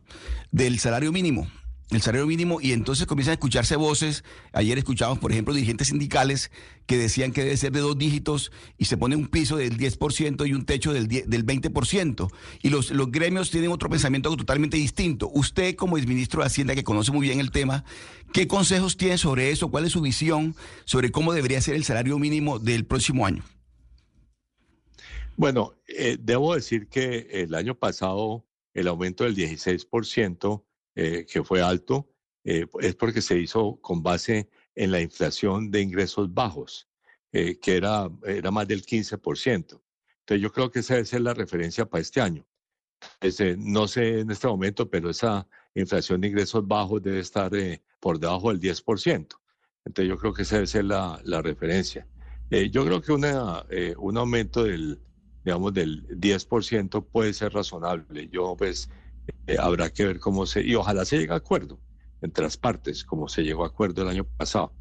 del 0.52 0.80
salario 0.80 1.12
mínimo. 1.12 1.48
El 1.90 2.02
salario 2.02 2.28
mínimo, 2.28 2.62
y 2.62 2.74
entonces 2.74 3.08
comienzan 3.08 3.32
a 3.32 3.34
escucharse 3.34 3.76
voces. 3.76 4.24
Ayer 4.54 4.78
escuchamos, 4.78 5.18
por 5.18 5.32
ejemplo, 5.32 5.56
dirigentes 5.56 5.88
sindicales 5.88 6.52
que 6.86 6.98
decían 6.98 7.32
que 7.32 7.44
debe 7.44 7.58
ser 7.58 7.72
de 7.72 7.80
dos 7.80 7.98
dígitos 7.98 8.52
y 8.78 8.86
se 8.86 8.96
pone 8.96 9.16
un 9.16 9.28
piso 9.28 9.58
del 9.58 9.76
10% 9.76 10.48
y 10.48 10.54
un 10.54 10.66
techo 10.66 10.94
del, 10.94 11.08
10 11.08 11.28
del 11.30 11.46
20%. 11.48 12.32
Y 12.62 12.70
los, 12.70 12.92
los 12.92 13.12
gremios 13.12 13.50
tienen 13.50 13.72
otro 13.72 13.90
pensamiento 13.90 14.36
totalmente 14.38 14.78
distinto. 14.78 15.32
Usted, 15.34 15.76
como 15.76 15.98
exministro 15.98 16.42
de 16.42 16.48
Hacienda, 16.48 16.76
que 16.76 16.84
conoce 16.84 17.12
muy 17.12 17.26
bien 17.26 17.40
el 17.40 17.50
tema, 17.50 17.84
¿qué 18.34 18.48
consejos 18.48 18.96
tiene 18.96 19.18
sobre 19.18 19.50
eso? 19.50 19.72
¿Cuál 19.72 19.86
es 19.86 19.94
su 19.94 20.02
visión 20.02 20.56
sobre 20.86 21.12
cómo 21.12 21.34
debería 21.34 21.60
ser 21.60 21.74
el 21.74 21.86
salario 21.86 22.20
mínimo 22.20 22.60
del 22.60 22.86
próximo 22.86 23.26
año? 23.26 23.44
Bueno, 25.38 25.74
eh, 25.88 26.18
debo 26.20 26.54
decir 26.54 26.88
que 26.88 27.28
el 27.32 27.56
año 27.56 27.74
pasado 27.74 28.46
el 28.74 28.88
aumento 28.88 29.24
del 29.24 29.36
16%, 29.36 30.64
eh, 31.00 31.26
que 31.26 31.44
fue 31.44 31.62
alto, 31.62 32.10
eh, 32.44 32.66
es 32.82 32.96
porque 32.96 33.22
se 33.22 33.38
hizo 33.40 33.80
con 33.82 34.04
base 34.04 34.50
en 34.76 34.92
la 34.92 35.00
inflación 35.00 35.72
de 35.72 35.82
ingresos 35.82 36.34
bajos, 36.34 36.90
eh, 37.32 37.58
que 37.60 37.78
era, 37.78 38.10
era 38.26 38.52
más 38.52 38.68
del 38.68 38.86
15%. 38.86 39.82
Entonces 40.30 40.42
yo 40.42 40.52
creo 40.52 40.70
que 40.70 40.80
esa 40.80 40.96
debe 40.96 41.06
ser 41.06 41.22
la 41.22 41.34
referencia 41.34 41.86
para 41.86 42.02
este 42.02 42.22
año. 42.22 42.46
Ese, 43.22 43.56
no 43.58 43.88
sé 43.88 44.20
en 44.20 44.32
este 44.32 44.48
momento, 44.48 44.90
pero 44.90 45.10
esa 45.10 45.48
inflación 45.74 46.20
de 46.20 46.28
ingresos 46.28 46.68
bajos 46.68 47.02
debe 47.02 47.20
estar 47.20 47.54
eh, 47.56 47.82
por 48.00 48.20
debajo 48.20 48.50
del 48.50 48.60
10%. 48.60 49.28
Entonces 49.86 50.10
yo 50.10 50.18
creo 50.18 50.34
que 50.34 50.42
esa 50.42 50.56
debe 50.56 50.68
ser 50.68 50.86
la, 50.86 51.22
la 51.24 51.42
referencia. 51.42 52.08
Eh, 52.50 52.70
yo 52.70 52.84
creo 52.86 53.02
que 53.02 53.12
una, 53.12 53.66
eh, 53.70 53.94
un 53.98 54.18
aumento 54.18 54.64
del, 54.64 55.00
digamos, 55.46 55.74
del 55.74 56.08
10% 56.20 57.06
puede 57.06 57.34
ser 57.34 57.54
razonable. 57.54 58.28
Yo, 58.30 58.56
pues, 58.58 58.90
eh, 59.48 59.58
habrá 59.60 59.90
que 59.90 60.06
ver 60.06 60.20
cómo 60.20 60.46
se, 60.46 60.62
y 60.62 60.76
ojalá 60.76 61.06
se 61.06 61.18
llegue 61.18 61.34
a 61.34 61.38
acuerdo 61.38 61.80
entre 62.22 62.44
las 62.44 62.58
partes, 62.58 63.04
como 63.04 63.28
se 63.30 63.44
llegó 63.44 63.64
a 63.64 63.68
acuerdo 63.68 64.02
el 64.02 64.10
año 64.10 64.24
pasado. 64.24 64.74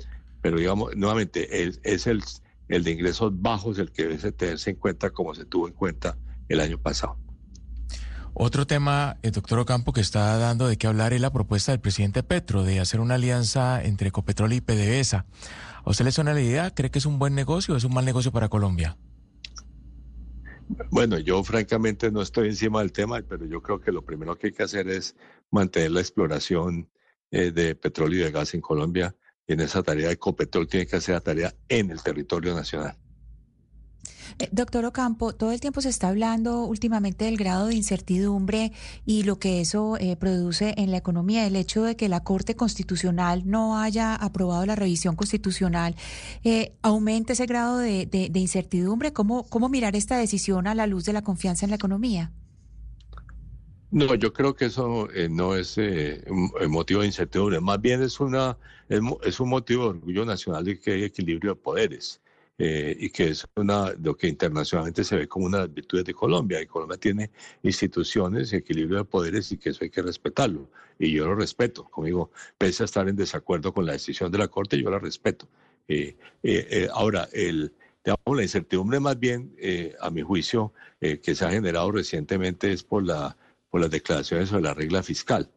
Pero, 0.42 0.58
digamos, 0.58 0.96
nuevamente, 0.96 1.68
es 1.82 2.06
el, 2.06 2.22
el 2.68 2.84
de 2.84 2.90
ingresos 2.90 3.32
bajos 3.34 3.78
el 3.78 3.90
que 3.92 4.04
debe 4.04 4.32
tenerse 4.32 4.70
en 4.70 4.76
cuenta 4.76 5.10
como 5.10 5.34
se 5.34 5.44
tuvo 5.44 5.68
en 5.68 5.74
cuenta 5.74 6.16
el 6.48 6.60
año 6.60 6.78
pasado. 6.78 7.16
Otro 8.34 8.66
tema, 8.66 9.16
el 9.22 9.32
doctor 9.32 9.58
Ocampo, 9.58 9.92
que 9.92 10.00
está 10.00 10.36
dando 10.38 10.68
de 10.68 10.76
qué 10.76 10.86
hablar 10.86 11.12
es 11.12 11.20
la 11.20 11.32
propuesta 11.32 11.72
del 11.72 11.80
presidente 11.80 12.22
Petro 12.22 12.62
de 12.62 12.78
hacer 12.78 13.00
una 13.00 13.16
alianza 13.16 13.82
entre 13.82 14.08
Ecopetrol 14.08 14.52
y 14.52 14.60
PDVSA. 14.60 15.26
¿A 15.84 15.90
usted 15.90 16.04
le 16.04 16.12
suena 16.12 16.34
la 16.34 16.40
idea? 16.40 16.72
¿Cree 16.72 16.90
que 16.90 17.00
es 17.00 17.06
un 17.06 17.18
buen 17.18 17.34
negocio 17.34 17.74
o 17.74 17.76
es 17.76 17.84
un 17.84 17.94
mal 17.94 18.04
negocio 18.04 18.30
para 18.30 18.48
Colombia? 18.48 18.96
Bueno, 20.90 21.18
yo 21.18 21.42
francamente 21.44 22.10
no 22.10 22.22
estoy 22.22 22.48
encima 22.48 22.80
del 22.80 22.92
tema, 22.92 23.22
pero 23.22 23.46
yo 23.46 23.62
creo 23.62 23.80
que 23.80 23.92
lo 23.92 24.02
primero 24.02 24.36
que 24.36 24.48
hay 24.48 24.52
que 24.52 24.62
hacer 24.62 24.88
es 24.88 25.16
mantener 25.50 25.92
la 25.92 26.00
exploración 26.00 26.88
eh, 27.30 27.50
de 27.50 27.74
petróleo 27.74 28.20
y 28.20 28.24
de 28.24 28.30
gas 28.30 28.54
en 28.54 28.60
Colombia. 28.60 29.14
Y 29.46 29.54
en 29.54 29.60
esa 29.60 29.82
tarea, 29.82 30.10
Ecopetrol 30.10 30.66
tiene 30.66 30.86
que 30.86 30.96
hacer 30.96 31.14
la 31.14 31.20
tarea 31.20 31.54
en 31.68 31.90
el 31.90 32.02
territorio 32.02 32.54
nacional. 32.54 32.96
Eh, 34.38 34.48
Doctor 34.52 34.84
Ocampo, 34.84 35.32
todo 35.32 35.52
el 35.52 35.60
tiempo 35.60 35.80
se 35.80 35.88
está 35.88 36.08
hablando 36.08 36.64
últimamente 36.64 37.24
del 37.24 37.36
grado 37.36 37.66
de 37.66 37.74
incertidumbre 37.74 38.72
y 39.04 39.24
lo 39.24 39.38
que 39.38 39.60
eso 39.60 39.96
eh, 39.98 40.16
produce 40.16 40.74
en 40.76 40.90
la 40.90 40.96
economía. 40.96 41.46
El 41.46 41.56
hecho 41.56 41.82
de 41.82 41.96
que 41.96 42.08
la 42.08 42.22
Corte 42.22 42.54
Constitucional 42.54 43.42
no 43.46 43.78
haya 43.78 44.14
aprobado 44.14 44.64
la 44.66 44.76
revisión 44.76 45.16
constitucional 45.16 45.96
eh, 46.44 46.72
aumenta 46.82 47.32
ese 47.32 47.46
grado 47.46 47.78
de, 47.78 48.30
incertidumbre. 48.34 49.12
¿Cómo, 49.12 49.48
¿Cómo 49.48 49.68
mirar 49.68 49.96
esta 49.96 50.16
decisión 50.16 50.66
a 50.66 50.74
la 50.74 50.86
luz 50.86 51.04
de 51.04 51.12
la 51.12 51.22
confianza 51.22 51.66
en 51.66 51.70
la 51.70 51.76
economía? 51.76 52.30
No, 53.90 54.14
yo 54.14 54.32
creo 54.34 54.54
que 54.54 54.66
eso 54.66 55.10
eh, 55.12 55.28
no 55.30 55.56
es 55.56 55.78
un 55.78 56.70
motivo 56.70 57.00
de 57.00 57.06
incertidumbre, 57.06 57.58
más 57.58 57.80
bien 57.80 58.02
es, 58.02 58.20
una, 58.20 58.58
es, 58.88 59.00
es 59.24 59.40
un 59.40 59.48
motivo 59.48 59.84
de 59.84 59.88
orgullo 59.90 60.26
nacional 60.26 60.62
de 60.64 60.78
que 60.78 60.92
hay 60.92 61.04
equilibrio 61.04 61.54
de 61.54 61.60
poderes 61.60 62.20
eh, 62.58 62.96
y 62.98 63.10
que 63.10 63.28
es 63.28 63.46
una, 63.56 63.92
lo 64.02 64.16
que 64.16 64.26
internacionalmente 64.26 65.04
se 65.04 65.16
ve 65.16 65.28
como 65.28 65.46
una 65.46 65.58
de 65.58 65.64
las 65.64 65.74
virtudes 65.74 66.04
de 66.04 66.14
Colombia. 66.14 66.60
Y 66.60 66.66
Colombia 66.66 66.98
tiene 66.98 67.30
instituciones 67.62 68.52
equilibrio 68.52 68.98
de 68.98 69.04
poderes 69.04 69.50
y 69.52 69.58
que 69.58 69.70
eso 69.70 69.84
hay 69.84 69.90
que 69.90 70.02
respetarlo. 70.02 70.68
Y 70.98 71.12
yo 71.12 71.26
lo 71.26 71.36
respeto, 71.36 71.84
como 71.84 72.06
digo, 72.06 72.30
pese 72.58 72.82
a 72.82 72.86
estar 72.86 73.08
en 73.08 73.16
desacuerdo 73.16 73.72
con 73.72 73.86
la 73.86 73.92
decisión 73.92 74.32
de 74.32 74.38
la 74.38 74.48
Corte, 74.48 74.80
yo 74.80 74.90
la 74.90 74.98
respeto. 74.98 75.48
Eh, 75.88 76.16
eh, 76.42 76.66
eh, 76.70 76.88
ahora, 76.92 77.28
el, 77.32 77.72
la 78.04 78.42
incertidumbre 78.42 79.00
más 79.00 79.18
bien, 79.18 79.54
a 80.00 80.10
mi 80.10 80.22
juicio, 80.22 80.72
que 81.00 81.34
se 81.34 81.44
ha 81.44 81.50
generado 81.50 81.90
recientemente 81.92 82.72
es 82.72 82.82
por 82.82 83.04
la 83.04 83.36
por 83.70 83.82
las 83.82 83.90
declaraciones 83.90 84.48
sobre 84.48 84.62
la 84.62 84.72
regla 84.72 85.02
fiscal. 85.02 85.50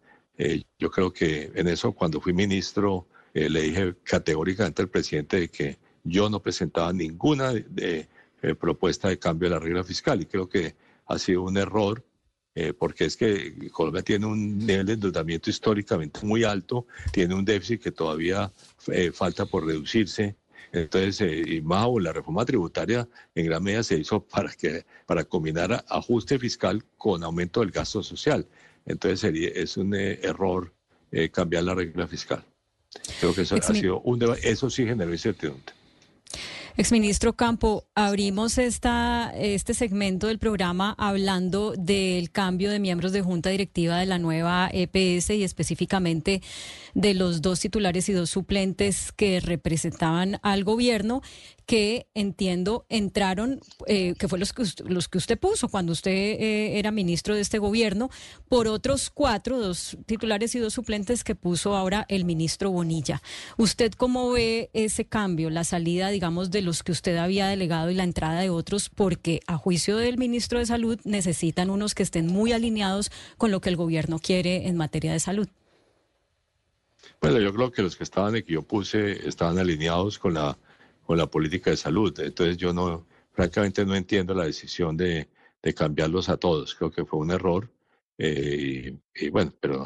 Yo 0.77 0.91
creo 0.91 1.13
que 1.13 1.49
en 1.55 1.69
eso, 1.69 1.93
cuando 1.93 2.19
fui 2.19 2.33
ministro, 2.33 3.07
le 3.33 3.61
dije 3.61 3.95
categóricamente 4.03 4.81
al 4.81 4.89
presidente 4.89 5.39
de 5.39 5.47
que 5.47 5.77
yo 6.03 6.29
no 6.29 6.41
presentaba 6.41 6.91
ninguna 6.93 7.53
de- 7.53 7.65
de, 7.69 8.07
eh, 8.41 8.55
propuesta 8.55 9.09
de 9.09 9.19
cambio 9.19 9.49
de 9.49 9.55
la 9.55 9.59
regla 9.59 9.83
fiscal 9.83 10.21
y 10.21 10.25
creo 10.25 10.47
que 10.49 10.75
ha 11.07 11.17
sido 11.19 11.43
un 11.43 11.57
error 11.57 12.03
eh, 12.53 12.73
porque 12.73 13.05
es 13.05 13.15
que 13.15 13.69
Colombia 13.71 14.01
tiene 14.01 14.25
un 14.25 14.57
nivel 14.57 14.85
de 14.85 14.93
endeudamiento 14.93 15.49
históricamente 15.49 16.19
muy 16.23 16.43
alto, 16.43 16.85
tiene 17.13 17.33
un 17.33 17.45
déficit 17.45 17.81
que 17.81 17.91
todavía 17.93 18.51
eh, 18.87 19.11
falta 19.13 19.45
por 19.45 19.65
reducirse. 19.65 20.35
Entonces, 20.73 21.21
eh, 21.21 21.43
y 21.47 21.61
más 21.61 21.83
aún, 21.83 22.03
la 22.03 22.11
reforma 22.11 22.43
tributaria 22.43 23.07
en 23.35 23.45
gran 23.45 23.63
medida 23.63 23.83
se 23.83 23.97
hizo 23.97 24.21
para, 24.21 24.51
que, 24.51 24.85
para 25.05 25.23
combinar 25.23 25.85
ajuste 25.87 26.37
fiscal 26.39 26.83
con 26.97 27.23
aumento 27.23 27.61
del 27.61 27.71
gasto 27.71 28.03
social. 28.03 28.45
Entonces, 28.85 29.21
sería, 29.21 29.47
es 29.49 29.77
un 29.77 29.93
error 29.95 30.73
cambiar 31.31 31.63
la 31.63 31.73
regla 31.75 32.05
fiscal. 32.07 32.43
Creo 33.19 33.33
que 33.33 33.41
eso 33.43 33.55
ha 33.55 33.73
sido 33.81 34.01
un 34.01 34.21
eso 34.43 34.69
sí 34.69 34.85
generó 34.85 35.11
incertidumbre. 35.11 35.73
Exministro 36.77 37.33
Campo, 37.33 37.85
abrimos 37.95 38.57
esta, 38.57 39.33
este 39.35 39.73
segmento 39.73 40.27
del 40.27 40.39
programa 40.39 40.95
hablando 40.97 41.73
del 41.77 42.31
cambio 42.31 42.71
de 42.71 42.79
miembros 42.79 43.11
de 43.11 43.21
junta 43.21 43.49
directiva 43.49 43.97
de 43.97 44.05
la 44.05 44.19
nueva 44.19 44.69
EPS 44.71 45.31
y 45.31 45.43
específicamente 45.43 46.41
de 46.93 47.13
los 47.13 47.41
dos 47.41 47.59
titulares 47.59 48.07
y 48.07 48.13
dos 48.13 48.29
suplentes 48.29 49.11
que 49.11 49.41
representaban 49.41 50.39
al 50.43 50.63
gobierno 50.63 51.21
que 51.65 52.07
entiendo 52.13 52.85
entraron, 52.89 53.59
eh, 53.87 54.13
que 54.17 54.27
fue 54.27 54.39
los 54.39 54.51
que, 54.53 54.63
us- 54.63 54.79
los 54.85 55.07
que 55.07 55.17
usted 55.17 55.39
puso 55.39 55.69
cuando 55.69 55.93
usted 55.93 56.11
eh, 56.11 56.79
era 56.79 56.91
ministro 56.91 57.35
de 57.35 57.41
este 57.41 57.59
gobierno, 57.59 58.09
por 58.49 58.67
otros 58.67 59.09
cuatro, 59.09 59.59
dos 59.59 59.97
titulares 60.05 60.53
y 60.55 60.59
dos 60.59 60.73
suplentes 60.73 61.23
que 61.23 61.35
puso 61.35 61.75
ahora 61.75 62.05
el 62.09 62.25
ministro 62.25 62.71
Bonilla. 62.71 63.21
¿Usted 63.57 63.93
cómo 63.93 64.31
ve 64.31 64.69
ese 64.73 65.05
cambio, 65.05 65.49
la 65.49 65.63
salida, 65.63 66.09
digamos, 66.09 66.51
de 66.51 66.61
los 66.61 66.83
que 66.83 66.91
usted 66.91 67.15
había 67.17 67.47
delegado 67.47 67.89
y 67.91 67.95
la 67.95 68.03
entrada 68.03 68.41
de 68.41 68.49
otros, 68.49 68.89
porque 68.89 69.39
a 69.47 69.57
juicio 69.57 69.97
del 69.97 70.17
ministro 70.17 70.59
de 70.59 70.65
Salud 70.65 70.99
necesitan 71.03 71.69
unos 71.69 71.95
que 71.95 72.03
estén 72.03 72.27
muy 72.27 72.51
alineados 72.51 73.11
con 73.37 73.51
lo 73.51 73.61
que 73.61 73.69
el 73.69 73.75
gobierno 73.75 74.19
quiere 74.19 74.67
en 74.67 74.77
materia 74.77 75.13
de 75.13 75.19
salud. 75.19 75.47
Bueno, 77.19 77.39
yo 77.39 77.53
creo 77.53 77.71
que 77.71 77.83
los 77.83 77.95
que 77.95 78.03
estaban 78.03 78.33
que 78.33 78.53
yo 78.53 78.63
puse 78.63 79.27
estaban 79.27 79.59
alineados 79.59 80.17
con 80.17 80.33
la, 80.33 80.57
con 81.11 81.17
la 81.17 81.27
política 81.29 81.69
de 81.71 81.75
salud. 81.75 82.17
Entonces 82.21 82.55
yo 82.55 82.71
no, 82.71 83.05
francamente 83.33 83.85
no 83.85 83.95
entiendo 83.95 84.33
la 84.33 84.45
decisión 84.45 84.95
de, 84.95 85.27
de 85.61 85.73
cambiarlos 85.73 86.29
a 86.29 86.37
todos. 86.37 86.73
Creo 86.73 86.89
que 86.89 87.03
fue 87.03 87.19
un 87.19 87.31
error. 87.31 87.69
Eh, 88.17 88.95
y, 89.15 89.29
bueno, 89.29 89.53
pero 89.59 89.85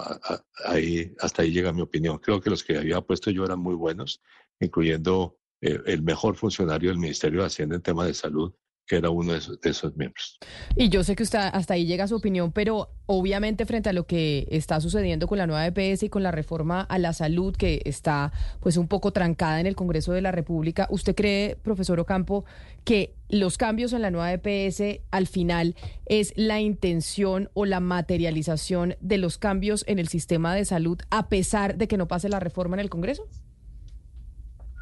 ahí, 0.65 1.15
hasta 1.19 1.41
ahí 1.41 1.49
llega 1.49 1.73
mi 1.73 1.81
opinión. 1.81 2.19
Creo 2.19 2.39
que 2.39 2.51
los 2.51 2.63
que 2.63 2.77
había 2.77 3.01
puesto 3.01 3.31
yo 3.31 3.43
eran 3.43 3.57
muy 3.57 3.73
buenos, 3.73 4.21
incluyendo 4.59 5.35
eh, 5.61 5.79
el 5.87 6.03
mejor 6.03 6.35
funcionario 6.35 6.91
del 6.91 6.99
Ministerio 6.99 7.39
de 7.39 7.47
Hacienda 7.47 7.75
en 7.75 7.81
tema 7.81 8.05
de 8.05 8.13
salud, 8.13 8.53
que 8.87 8.97
era 8.97 9.09
uno 9.09 9.33
de 9.33 9.39
esos, 9.63 9.95
miembros. 9.95 10.37
Y 10.75 10.89
yo 10.89 11.03
sé 11.03 11.15
que 11.15 11.23
usted 11.23 11.39
hasta 11.39 11.73
ahí 11.73 11.85
llega 11.85 12.07
su 12.07 12.15
opinión, 12.15 12.51
pero 12.51 12.89
obviamente 13.07 13.65
frente 13.65 13.89
a 13.89 13.93
lo 13.93 14.05
que 14.05 14.47
está 14.51 14.79
sucediendo 14.79 15.27
con 15.27 15.37
la 15.37 15.47
nueva 15.47 15.65
EPS 15.65 16.03
y 16.03 16.09
con 16.09 16.23
la 16.23 16.31
reforma 16.31 16.81
a 16.81 16.99
la 16.99 17.13
salud 17.13 17.55
que 17.55 17.81
está 17.85 18.31
pues 18.59 18.77
un 18.77 18.87
poco 18.87 19.11
trancada 19.11 19.59
en 19.59 19.65
el 19.65 19.75
Congreso 19.75 20.13
de 20.13 20.21
la 20.21 20.31
República, 20.31 20.87
¿usted 20.91 21.15
cree, 21.15 21.55
profesor 21.55 21.99
Ocampo, 21.99 22.45
que 22.83 23.15
los 23.29 23.57
cambios 23.57 23.93
en 23.93 24.03
la 24.03 24.11
nueva 24.11 24.31
EPS 24.31 25.01
al 25.09 25.25
final 25.25 25.75
es 26.05 26.33
la 26.35 26.61
intención 26.61 27.49
o 27.53 27.65
la 27.65 27.79
materialización 27.79 28.95
de 29.01 29.17
los 29.17 29.39
cambios 29.39 29.83
en 29.87 29.97
el 29.97 30.07
sistema 30.07 30.53
de 30.53 30.65
salud 30.65 30.99
a 31.09 31.27
pesar 31.27 31.77
de 31.77 31.87
que 31.87 31.97
no 31.97 32.07
pase 32.07 32.29
la 32.29 32.39
reforma 32.39 32.75
en 32.75 32.81
el 32.81 32.89
Congreso? 32.89 33.27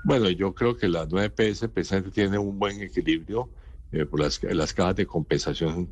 Bueno, 0.06 0.30
yo 0.30 0.54
creo 0.54 0.76
que 0.76 0.90
la 0.90 1.06
nueva 1.06 1.26
EPS 1.28 1.70
precisamente 1.70 2.12
tiene 2.12 2.38
un 2.38 2.60
buen 2.60 2.82
equilibrio 2.82 3.50
eh, 3.94 4.08
por 4.08 4.20
las, 4.20 4.42
las 4.42 4.74
cajas 4.74 4.96
de 4.96 5.06
compensación 5.06 5.88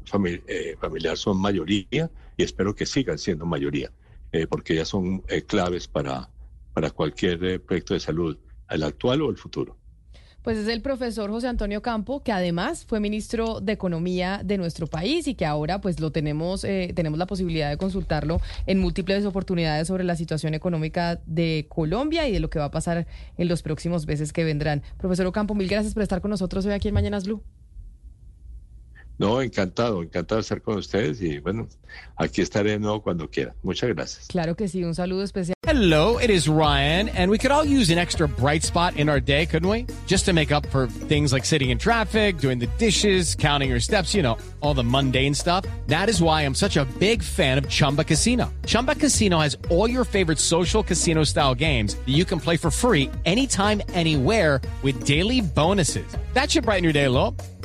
eh, 0.47 0.75
familiar 0.79 1.15
son 1.15 1.37
mayoría 1.37 2.09
y 2.35 2.43
espero 2.43 2.73
que 2.73 2.87
sigan 2.87 3.19
siendo 3.19 3.45
mayoría, 3.45 3.91
eh, 4.31 4.47
porque 4.47 4.73
ellas 4.73 4.87
son 4.87 5.19
claves 5.45 5.87
para, 5.87 6.27
para 6.73 6.89
cualquier 6.89 7.61
proyecto 7.61 7.93
de 7.93 7.99
salud, 7.99 8.35
el 8.71 8.81
actual 8.81 9.21
o 9.21 9.29
el 9.29 9.37
futuro. 9.37 9.77
Pues 10.41 10.57
es 10.57 10.67
el 10.67 10.81
profesor 10.81 11.29
José 11.29 11.47
Antonio 11.47 11.83
Campo, 11.83 12.23
que 12.23 12.31
además 12.31 12.83
fue 12.85 12.99
ministro 12.99 13.61
de 13.61 13.73
Economía 13.73 14.41
de 14.43 14.57
nuestro 14.57 14.87
país 14.87 15.27
y 15.27 15.35
que 15.35 15.45
ahora 15.45 15.79
pues 15.81 15.99
lo 15.99 16.11
tenemos, 16.11 16.61
tenemos 16.61 17.19
la 17.19 17.27
posibilidad 17.27 17.69
de 17.69 17.77
consultarlo 17.77 18.41
en 18.65 18.79
múltiples 18.79 19.23
oportunidades 19.25 19.87
sobre 19.87 20.03
la 20.03 20.15
situación 20.15 20.55
económica 20.55 21.21
de 21.27 21.67
Colombia 21.69 22.27
y 22.27 22.31
de 22.31 22.39
lo 22.39 22.49
que 22.49 22.57
va 22.57 22.65
a 22.65 22.71
pasar 22.71 23.05
en 23.37 23.47
los 23.47 23.61
próximos 23.61 24.07
meses 24.07 24.33
que 24.33 24.43
vendrán. 24.43 24.81
Profesor 24.97 25.27
Ocampo, 25.27 25.53
mil 25.53 25.67
gracias 25.67 25.93
por 25.93 26.01
estar 26.01 26.21
con 26.21 26.31
nosotros 26.31 26.65
hoy 26.65 26.73
aquí 26.73 26.87
en 26.87 26.95
Mañanas 26.95 27.25
Blue. 27.25 27.43
No, 29.21 29.39
encantado, 29.39 30.01
encantado 30.01 30.37
de 30.37 30.41
estar 30.41 30.63
con 30.63 30.79
ustedes 30.79 31.21
y 31.21 31.37
bueno, 31.37 31.67
aquí 32.15 32.41
estaré 32.41 32.71
de 32.71 32.79
nuevo 32.79 33.03
cuando 33.03 33.29
quiera. 33.29 33.53
Muchas 33.61 33.89
gracias. 33.89 34.25
Claro 34.27 34.55
que 34.55 34.67
sí, 34.67 34.83
un 34.83 34.95
saludo 34.95 35.21
especial. 35.21 35.53
Hello, 35.61 36.17
it 36.17 36.31
is 36.31 36.47
Ryan, 36.47 37.07
and 37.09 37.29
we 37.29 37.37
could 37.37 37.51
all 37.51 37.63
use 37.63 37.91
an 37.91 37.99
extra 37.99 38.27
bright 38.27 38.63
spot 38.63 38.97
in 38.97 39.09
our 39.09 39.21
day, 39.21 39.45
couldn't 39.45 39.69
we? 39.69 39.85
Just 40.07 40.25
to 40.25 40.33
make 40.33 40.51
up 40.51 40.65
for 40.71 40.87
things 41.07 41.31
like 41.31 41.45
sitting 41.45 41.69
in 41.69 41.77
traffic, 41.77 42.39
doing 42.39 42.57
the 42.57 42.67
dishes, 42.79 43.35
counting 43.35 43.69
your 43.69 43.79
steps, 43.79 44.15
you 44.15 44.23
know, 44.23 44.39
all 44.59 44.73
the 44.73 44.83
mundane 44.83 45.35
stuff. 45.35 45.65
That 45.85 46.09
is 46.09 46.19
why 46.19 46.41
I'm 46.41 46.55
such 46.55 46.75
a 46.77 46.85
big 46.97 47.21
fan 47.21 47.59
of 47.59 47.69
Chumba 47.69 48.03
Casino. 48.03 48.51
Chumba 48.65 48.95
Casino 48.95 49.37
has 49.37 49.55
all 49.69 49.87
your 49.87 50.03
favorite 50.03 50.39
social 50.39 50.81
casino 50.81 51.23
style 51.25 51.53
games 51.53 51.93
that 51.93 52.09
you 52.09 52.25
can 52.25 52.39
play 52.39 52.57
for 52.57 52.71
free 52.71 53.07
anytime, 53.25 53.83
anywhere 53.93 54.59
with 54.81 55.03
daily 55.05 55.41
bonuses. 55.41 56.17
That 56.33 56.49
should 56.49 56.63
brighten 56.65 56.83
your 56.83 56.93
day 56.93 57.05
a 57.05 57.11
little. 57.11 57.35